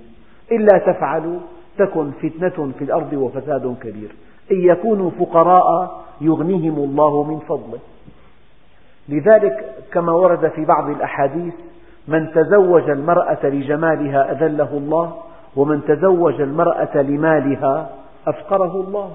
[0.53, 1.39] إلا تفعلوا
[1.79, 4.11] تكن فتنة في الأرض وفساد كبير.
[4.53, 7.79] إن يكونوا فقراء يغنيهم الله من فضله.
[9.09, 11.55] لذلك كما ورد في بعض الأحاديث
[12.09, 15.17] من تزوج المرأة لجمالها أذله الله
[15.57, 17.91] ومن تزوج المرأة لمالها
[18.27, 19.11] أفقره الله.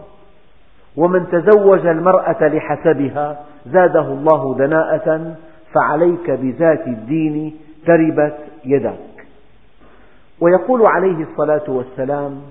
[0.97, 5.35] ومن تزوج المرأة لحسبها زاده الله دناءة
[5.73, 9.25] فعليك بذات الدين تربت يداك.
[10.41, 12.41] ويقول عليه الصلاة والسلام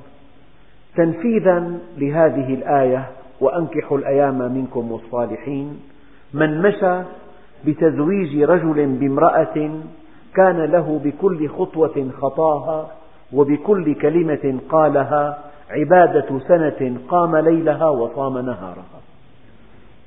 [0.97, 3.07] تنفيذا لهذه الآية
[3.41, 5.81] وأنكحوا الأيام منكم والصالحين
[6.35, 6.99] من مشى
[7.67, 9.71] بتزويج رجل بامرأة
[10.35, 12.91] كان له بكل خطوة خطاها
[13.33, 15.39] وبكل كلمة قالها
[15.71, 19.01] عبادة سنة قام ليلها وصام نهارها.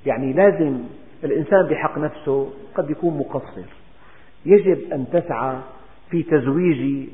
[0.05, 0.79] يعني لازم
[1.23, 3.69] الإنسان بحق نفسه قد يكون مقصر.
[4.45, 5.55] يجب أن تسعى
[6.09, 7.09] في تزويج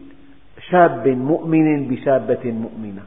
[0.70, 3.02] شاب مؤمن بشابة مؤمنة.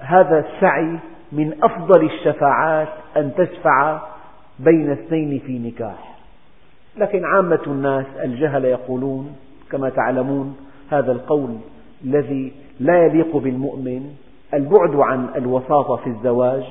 [0.00, 0.98] هذا السعي
[1.32, 4.00] من أفضل الشفاعات أن تشفع
[4.58, 6.19] بين اثنين في نكاح.
[7.00, 9.36] لكن عامة الناس الجهل يقولون
[9.70, 10.56] كما تعلمون
[10.90, 11.50] هذا القول
[12.04, 14.02] الذي لا يليق بالمؤمن
[14.54, 16.62] البعد عن الوساطة في الزواج.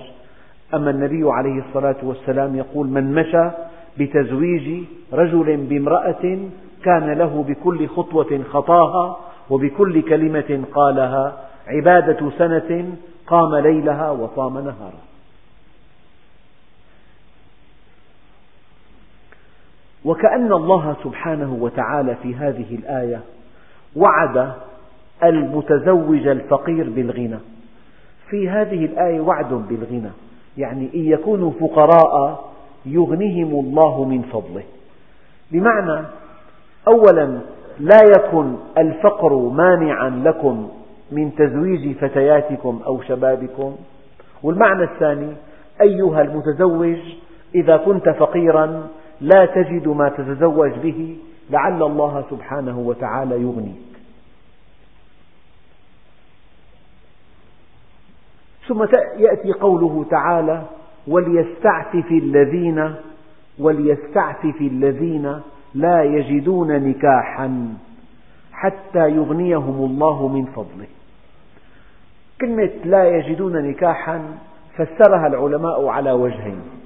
[0.73, 3.49] أما النبي عليه الصلاة والسلام يقول من مشى
[3.97, 6.37] بتزويج رجل بامرأة
[6.83, 9.17] كان له بكل خطوة خطاها
[9.49, 11.37] وبكل كلمة قالها.
[11.67, 12.85] عبادة سنة
[13.27, 15.08] قام ليلها وصام نهارها
[20.05, 23.19] وكأن الله سبحانه وتعالى في هذه الآية
[23.95, 24.51] وعد
[25.23, 27.37] المتزوج الفقير بالغنى.
[28.29, 30.09] في هذه الآية وعد بالغنى
[30.57, 32.43] يعني إن يكونوا فقراء
[32.85, 34.63] يغنهم الله من فضله.
[35.51, 36.05] بمعنى
[36.87, 37.39] أولا
[37.79, 40.69] لا يكن الفقر مانعا لكم
[41.11, 43.75] من تزويج فتياتكم أو شبابكم.
[44.43, 45.33] والمعنى الثاني
[45.81, 46.97] أيها المتزوج
[47.55, 48.87] إذا كنت فقيرا
[49.21, 51.17] لا تجد ما تتزوج به
[51.49, 53.89] لعل الله سبحانه وتعالى يغنيك.
[58.67, 58.85] ثم
[59.17, 60.63] يأتي قوله تعالى
[61.07, 62.95] وليستعفف الذين
[63.59, 65.41] وليستعفف الذين
[65.75, 67.73] لا يجدون نكاحا
[68.51, 70.87] حتى يغنيهم الله من فضله.
[72.41, 74.37] كلمة لا يجدون نكاحا
[74.75, 76.78] فسرها العلماء على وجهين.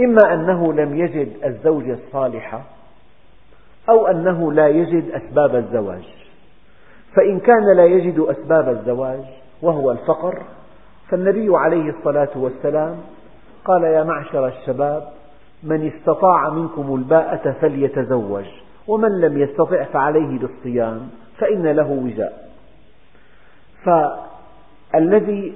[0.00, 2.62] إما أنه لم يجد الزوجة الصالحة
[3.88, 6.04] أو أنه لا يجد أسباب الزواج.
[7.16, 9.20] فإن كان لا يجد أسباب الزواج
[9.62, 10.42] وهو الفقر
[11.08, 12.96] فالنبي عليه الصلاة والسلام
[13.64, 15.08] قال يا معشر الشباب
[15.62, 18.44] من استطاع منكم الباءة فليتزوج
[18.88, 22.48] ومن لم يستطع فعليه بالصيام فإن له وجاء.
[23.84, 25.52] فالذي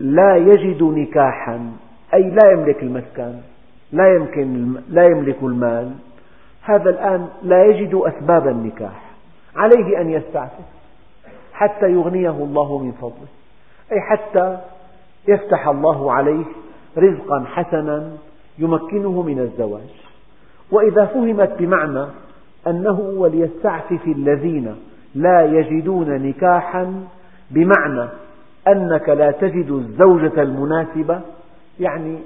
[0.00, 1.72] لا يجد نكاحا
[2.14, 3.34] أي لا يملك المسكن
[3.92, 5.92] لا, يمكن لا يملك المال.
[6.62, 9.02] هذا الآن لا يجد أسباب النكاح.
[9.56, 10.64] عليه أن يستعفف
[11.52, 13.28] حتى يغنيه الله من فضله.
[13.92, 14.58] أي حتى
[15.28, 16.44] يفتح الله عليه
[16.98, 18.12] رزقا حسنا
[18.58, 20.06] يمكنه من الزواج.
[20.70, 22.06] وإذا فهمت بمعنى
[22.66, 24.76] أنه وليستعفف الذين
[25.14, 27.04] لا يجدون نكاحا
[27.50, 28.08] بمعنى
[28.68, 31.20] أنك لا تجد الزوجة المناسبة
[31.80, 32.18] يعني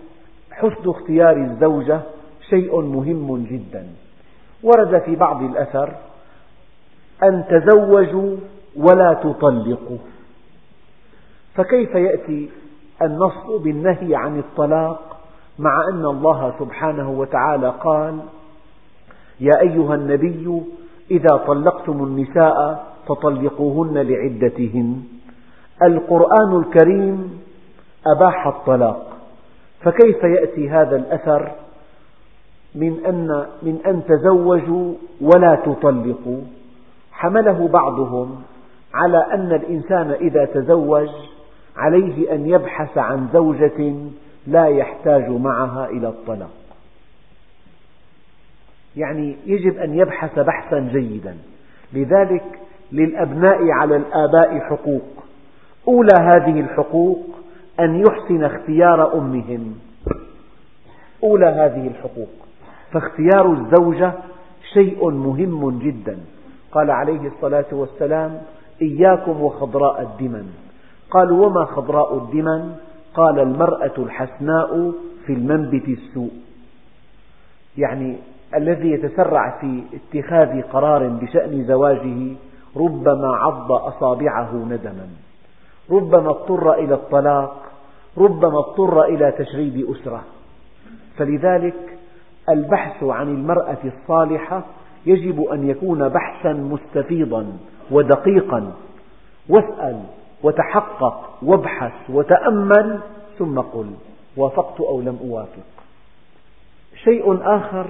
[0.53, 2.01] حسن اختيار الزوجة
[2.51, 3.87] شيء مهم جدا.
[4.63, 5.93] ورد في بعض الأثر
[7.23, 8.37] أن تزوجوا
[8.77, 9.99] ولا تطلقوا.
[11.55, 12.51] فكيف يأتي
[13.03, 15.21] النص بالنهي عن الطلاق
[15.59, 18.19] مع أن الله سبحانه وتعالى قال
[19.41, 20.63] يا أيها النبي
[21.11, 25.03] إذا طلقتم النساء فطلقوهن لعدتهن.
[25.83, 27.41] القرآن الكريم
[28.07, 29.10] أباح الطلاق.
[29.83, 31.53] فكيف يأتي هذا الأثر
[32.75, 36.41] من أن, من أن تزوجوا ولا تطلقوا؟
[37.13, 38.43] حمله بعضهم
[38.95, 41.09] على أن الإنسان إذا تزوج
[41.77, 43.95] عليه أن يبحث عن زوجة
[44.47, 46.51] لا يحتاج معها إلى الطلاق.
[48.97, 51.37] يعني يجب أن يبحث بحثا جيدا.
[51.93, 52.45] لذلك
[52.93, 55.25] للأبناء على الآباء حقوق.
[55.89, 57.30] أولى هذه الحقوق
[57.81, 59.75] أن يحسن اختيار أمهم.
[61.25, 62.29] أولى هذه الحقوق.
[62.93, 64.13] فاختيار الزوجة
[64.73, 66.19] شيء مهم جدا.
[66.73, 68.43] قال عليه الصلاة والسلام
[68.83, 70.47] إياكم وخضراء الدمن.
[71.11, 72.75] قالوا وما خضراء الدمن؟
[73.15, 74.93] قال المرأة الحسناء
[75.27, 76.31] في المنبت السوء.
[77.79, 78.17] يعني
[78.55, 82.37] الذي يتسرع في اتخاذ قرار بشأن زواجه
[82.77, 85.09] ربما عض أصابعه ندما.
[85.91, 87.70] ربما اضطر إلى الطلاق
[88.19, 90.25] ربما اضطر إلى تشغيل أسرة.
[91.17, 91.99] فلذلك
[92.49, 94.63] البحث عن المرأة الصالحة
[95.07, 97.59] يجب أن يكون بحثا مستفيضا
[97.91, 98.73] ودقيقا.
[99.49, 100.03] واسأل
[100.43, 103.01] وتحقق وابحث وتأمل
[103.39, 103.91] ثم قل
[104.37, 105.63] وافقت أو لم أوافق.
[107.05, 107.87] شيء آخر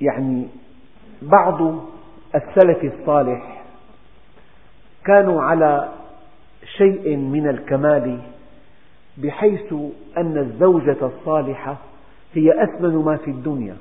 [0.00, 0.48] يعني
[1.22, 1.74] بعض
[2.34, 3.62] السلف الصالح
[5.04, 5.88] كانوا على
[6.64, 8.18] شيء من الكمال
[9.18, 9.72] بحيث
[10.16, 11.76] أن الزوجة الصالحة
[12.34, 13.76] هي أثمن ما في الدنيا.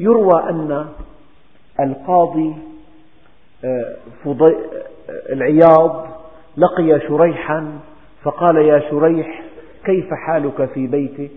[0.00, 0.86] يروى أن
[1.80, 2.54] القاضي
[3.64, 4.54] آه، آه،
[5.08, 6.06] العياض
[6.56, 7.78] لقي شريحا
[8.22, 9.42] فقال يا شريح
[9.84, 11.30] كيف حالك في بيتك؟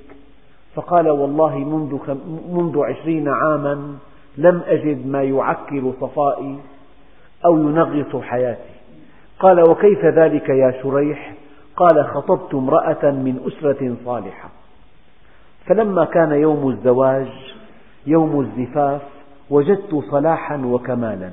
[0.76, 2.16] فقال والله منذ,
[2.52, 3.98] منذ عشرين عاما
[4.38, 6.60] لم أجد ما يعكر صفائي
[7.46, 8.77] أو ينغص حياتي.
[9.40, 11.34] قال وكيف ذلك يا شريح؟
[11.76, 14.50] قال خطبت امرأة من أسرة صالحة.
[15.66, 17.28] فلما كان يوم الزواج
[18.08, 19.02] يوم الزفاف
[19.50, 21.32] وجدت صلاحا وكمالا.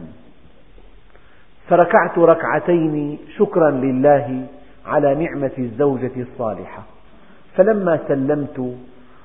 [1.68, 4.46] فركعت ركعتين شكرا لله
[4.86, 6.82] على نعمة الزوجة الصالحة.
[7.56, 8.74] فلما سلمت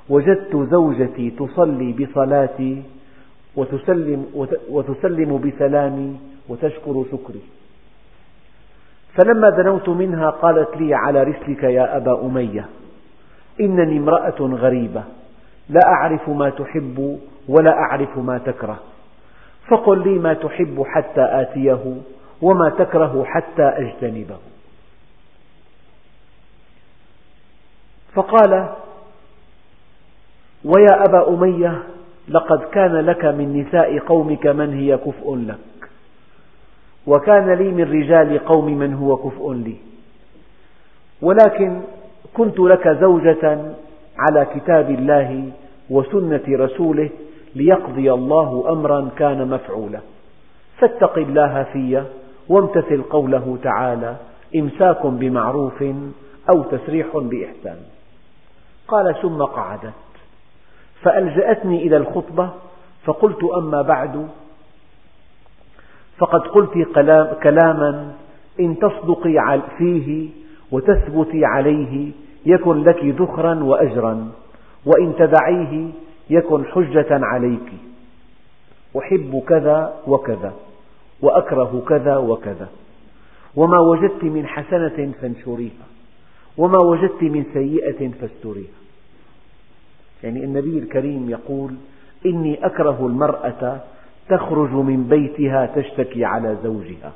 [0.10, 2.84] وجدت زوجتي تصلي بصلاتي
[3.56, 4.26] وتسلم,
[4.70, 6.20] وتسلم بسلامي
[6.50, 7.42] وتشكر شكري.
[9.14, 12.66] فلما دنوت منها قالت لي على رسلك يا أبا أمية
[13.60, 15.04] إنني امرأة غريبة
[15.70, 18.80] لا أعرف ما تحب ولا أعرف ما تكره.
[19.68, 21.96] فقل لي ما تحب حتى آتيه
[22.42, 24.38] وما تكره حتى أجتنبه.
[28.14, 28.70] فقال
[30.66, 31.84] ويا أبا أمية
[32.28, 35.69] لقد كان لك من نساء قومك من هي كفء لك.
[37.10, 39.76] وكان لي من رجال قوم من هو كفء لي.
[41.22, 41.82] ولكن
[42.34, 43.74] كنت لك زوجة
[44.18, 45.52] على كتاب الله
[45.90, 47.10] وسنة رسوله
[47.56, 50.00] ليقضي الله أمرا كان مفعولا.
[50.78, 52.04] فاتق الله في
[52.50, 54.16] وامتثل قوله تعالى
[54.56, 55.84] إمساك بمعروف
[56.50, 57.78] أو تسريح بإحسان.
[58.88, 59.94] قال ثم قعدت.
[61.02, 62.50] فألجأتني إلى الخطبة
[63.04, 64.28] فقلت أما بعد
[66.20, 66.74] فقد قلت
[67.44, 68.16] كلاما
[68.60, 70.30] إن تصدقي فيه
[70.72, 72.12] وتثبتي عليه
[72.46, 74.32] يكن لك ذخرا وأجرا
[74.86, 75.90] وإن تدعيه
[76.30, 77.74] يكن حجة عليك.
[78.98, 80.54] أحب كذا وكذا
[81.22, 82.70] وأكره كذا وكذا.
[83.56, 85.88] وما وجدت من حسنة فانشريها
[86.58, 88.80] وما وجدت من سيئة فاستريها.
[90.24, 91.74] يعني النبي الكريم يقول
[92.26, 93.82] إني أكره المرأة
[94.30, 97.12] تخرج من بيتها تشتكي على زوجها.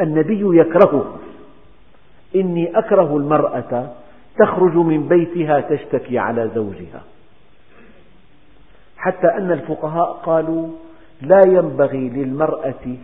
[0.00, 1.16] النبي يكرهه.
[2.36, 3.88] إني أكره المرأة
[4.38, 7.02] تخرج من بيتها تشتكي على زوجها.
[8.96, 10.68] حتى أن الفقهاء قالوا
[11.22, 12.96] لا ينبغي للمرأة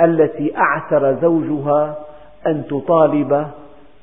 [0.00, 1.98] التي أعسر زوجها
[2.46, 3.46] أن تطالب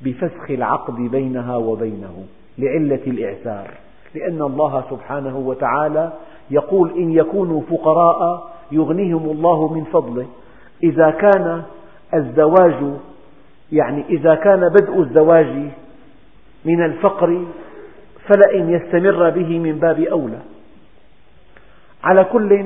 [0.01, 2.25] بفسخ العقد بينها وبينه
[2.57, 3.71] لعلة الإعسار
[4.15, 6.13] لأن الله سبحانه وتعالى
[6.51, 10.25] يقول إن يكونوا فقراء يغنيهم الله من فضله.
[10.83, 11.63] إذا كان
[12.13, 12.93] الزواج
[13.71, 15.69] يعني إذا كان بدء الزواج
[16.65, 17.45] من الفقر
[18.27, 20.39] فلئن يستمر به من باب أولى.
[22.03, 22.65] على كل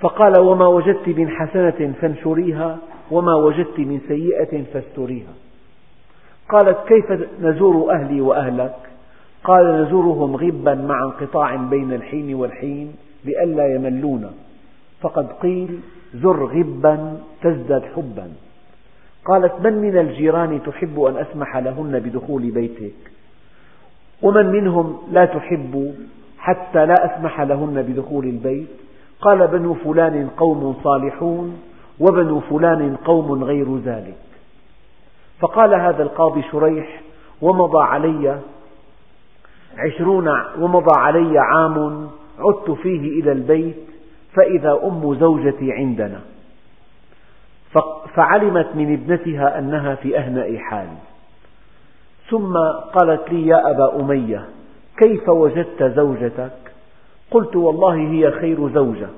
[0.00, 2.78] فقال وما وجدت من حسنة فانشريها
[3.10, 5.32] وما وجدت من سيئة فاستريها.
[6.48, 8.74] قالت كيف نزور أهلي وأهلك؟
[9.44, 12.94] قال نزورهم غبا مع انقطاع بين الحين والحين
[13.24, 14.32] لئلا يملون
[15.02, 15.80] فقد قيل
[16.14, 18.32] زر غبا تزدد حبا.
[19.24, 22.94] قالت من من الجيران تحب أن أسمح لهن بدخول بيتك؟
[24.22, 25.94] ومن منهم لا تحب
[26.38, 28.68] حتى لا أسمح لهن بدخول البيت؟
[29.20, 31.60] قال بنو فلان قوم صالحون
[32.00, 34.18] وبنو فلان قوم غير ذلك.
[35.40, 37.00] فقال هذا القاضي شريح
[37.42, 38.38] ومضى علي
[39.78, 40.28] عشرون
[40.58, 43.91] ومضى علي عام عدت فيه إلى البيت
[44.34, 46.20] فإذا أم زوجتي عندنا.
[48.14, 50.88] فعلمت من ابنتها أنها في أهنأ حال
[52.30, 52.56] ثم
[52.92, 54.48] قالت لي يا أبا أمية
[54.96, 56.52] كيف وجدت زوجتك؟
[57.30, 59.08] قلت والله هي خير زوجة.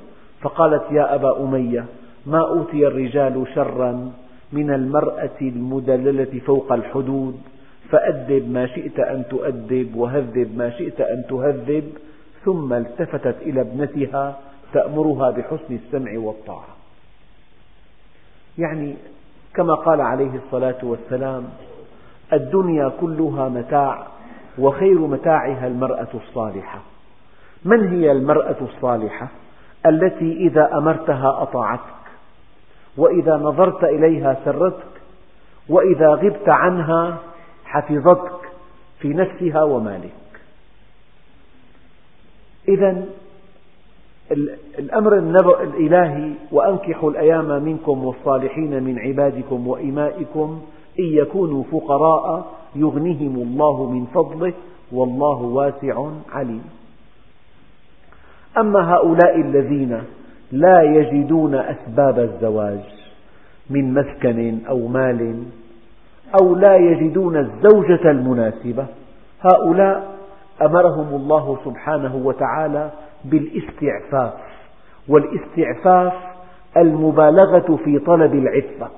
[0.41, 1.85] فقالت يا أبا أمية
[2.27, 4.13] ما أوتي الرجال شرا
[4.53, 7.41] من المرأة المدللة فوق الحدود
[7.91, 11.85] فأدب ما شئت أن تؤدب وهذب ما شئت أن تهذب.
[12.45, 14.39] ثم التفتت إلى ابنتها
[14.75, 16.69] تأمرها بحسن السمع والطاعة.
[18.59, 18.97] يعني
[19.55, 21.49] كما قال عليه الصلاة والسلام
[22.33, 24.07] الدنيا كلها متاع
[24.59, 26.79] وخير متاعها المرأة الصالحة.
[27.65, 29.29] من هي المرأة الصالحة؟
[29.87, 32.05] التي إذا أمرتها أطاعتك
[32.97, 34.95] وإذا نظرت إليها سرتك
[35.69, 37.19] وإذا غبت عنها
[37.65, 38.49] حفظتك
[39.01, 40.13] في نفسها ومالك.
[42.69, 43.05] إذا
[44.79, 45.19] الأمر
[45.63, 50.61] الإلهي وأنكحوا الأيام منكم والصالحين من عبادكم وإمائكم
[50.99, 52.47] إن يكونوا فقراء
[52.77, 54.53] يغنهم الله من فضله
[54.93, 56.65] والله واسع عليم.
[58.59, 60.03] أما هؤلاء الذين
[60.53, 62.81] لا يجدون أسباب الزواج
[63.71, 65.43] من مسكن أو مال
[66.41, 68.87] أو لا يجدون الزوجة المناسبة
[69.41, 70.15] هؤلاء
[70.63, 72.91] أمرهم الله سبحانه وتعالى
[73.25, 74.33] بالاستعفاف
[75.09, 76.13] والاستعفاف
[76.77, 78.89] المبالغة في طلب العفة.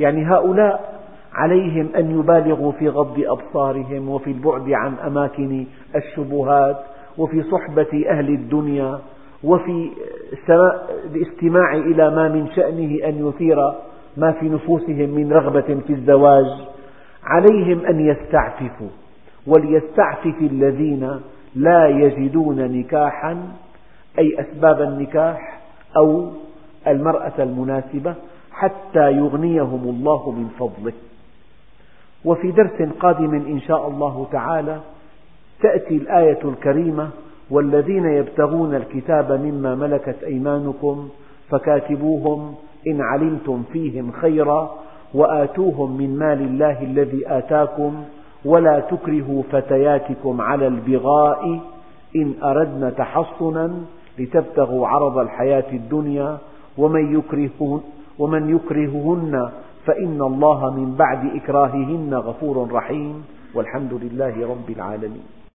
[0.00, 1.02] يعني هؤلاء
[1.34, 5.64] عليهم أن يبالغوا في غض أبصارهم وفي البعد عن أماكن
[5.96, 6.76] الشبهات
[7.18, 8.98] وفي صحبة أهل الدنيا
[9.44, 9.90] وفي
[11.14, 13.72] الاستماع إلى ما من شأنه أن يثير
[14.16, 16.46] ما في نفوسهم من رغبة في الزواج.
[17.24, 18.88] عليهم أن يستعففوا
[19.46, 21.20] وليستعفف الذين
[21.54, 23.52] لا يجدون نكاحا
[24.18, 25.60] أي أسباب النكاح
[25.96, 26.30] أو
[26.86, 28.14] المرأة المناسبة
[28.52, 30.92] حتى يغنيهم الله من فضله.
[32.24, 34.80] وفي درس قادم إن شاء الله تعالى
[35.60, 37.10] تأتي الآية الكريمة
[37.50, 41.08] والذين يبتغون الكتاب مما ملكت أيمانكم
[41.50, 42.54] فكاتبوهم
[42.86, 44.74] إن علمتم فيهم خيرا
[45.14, 48.04] وآتوهم من مال الله الذي آتاكم
[48.44, 51.60] ولا تكرهوا فتياتكم على البغاء
[52.16, 53.72] إن أردنا تحصنا
[54.18, 56.38] لتبتغوا عرض الحياة الدنيا
[56.78, 57.80] ومن, يكره
[58.18, 59.50] ومن يكرههن
[59.86, 63.24] فإن الله من بعد إكراههن غفور رحيم
[63.54, 65.41] والحمد لله رب العالمين.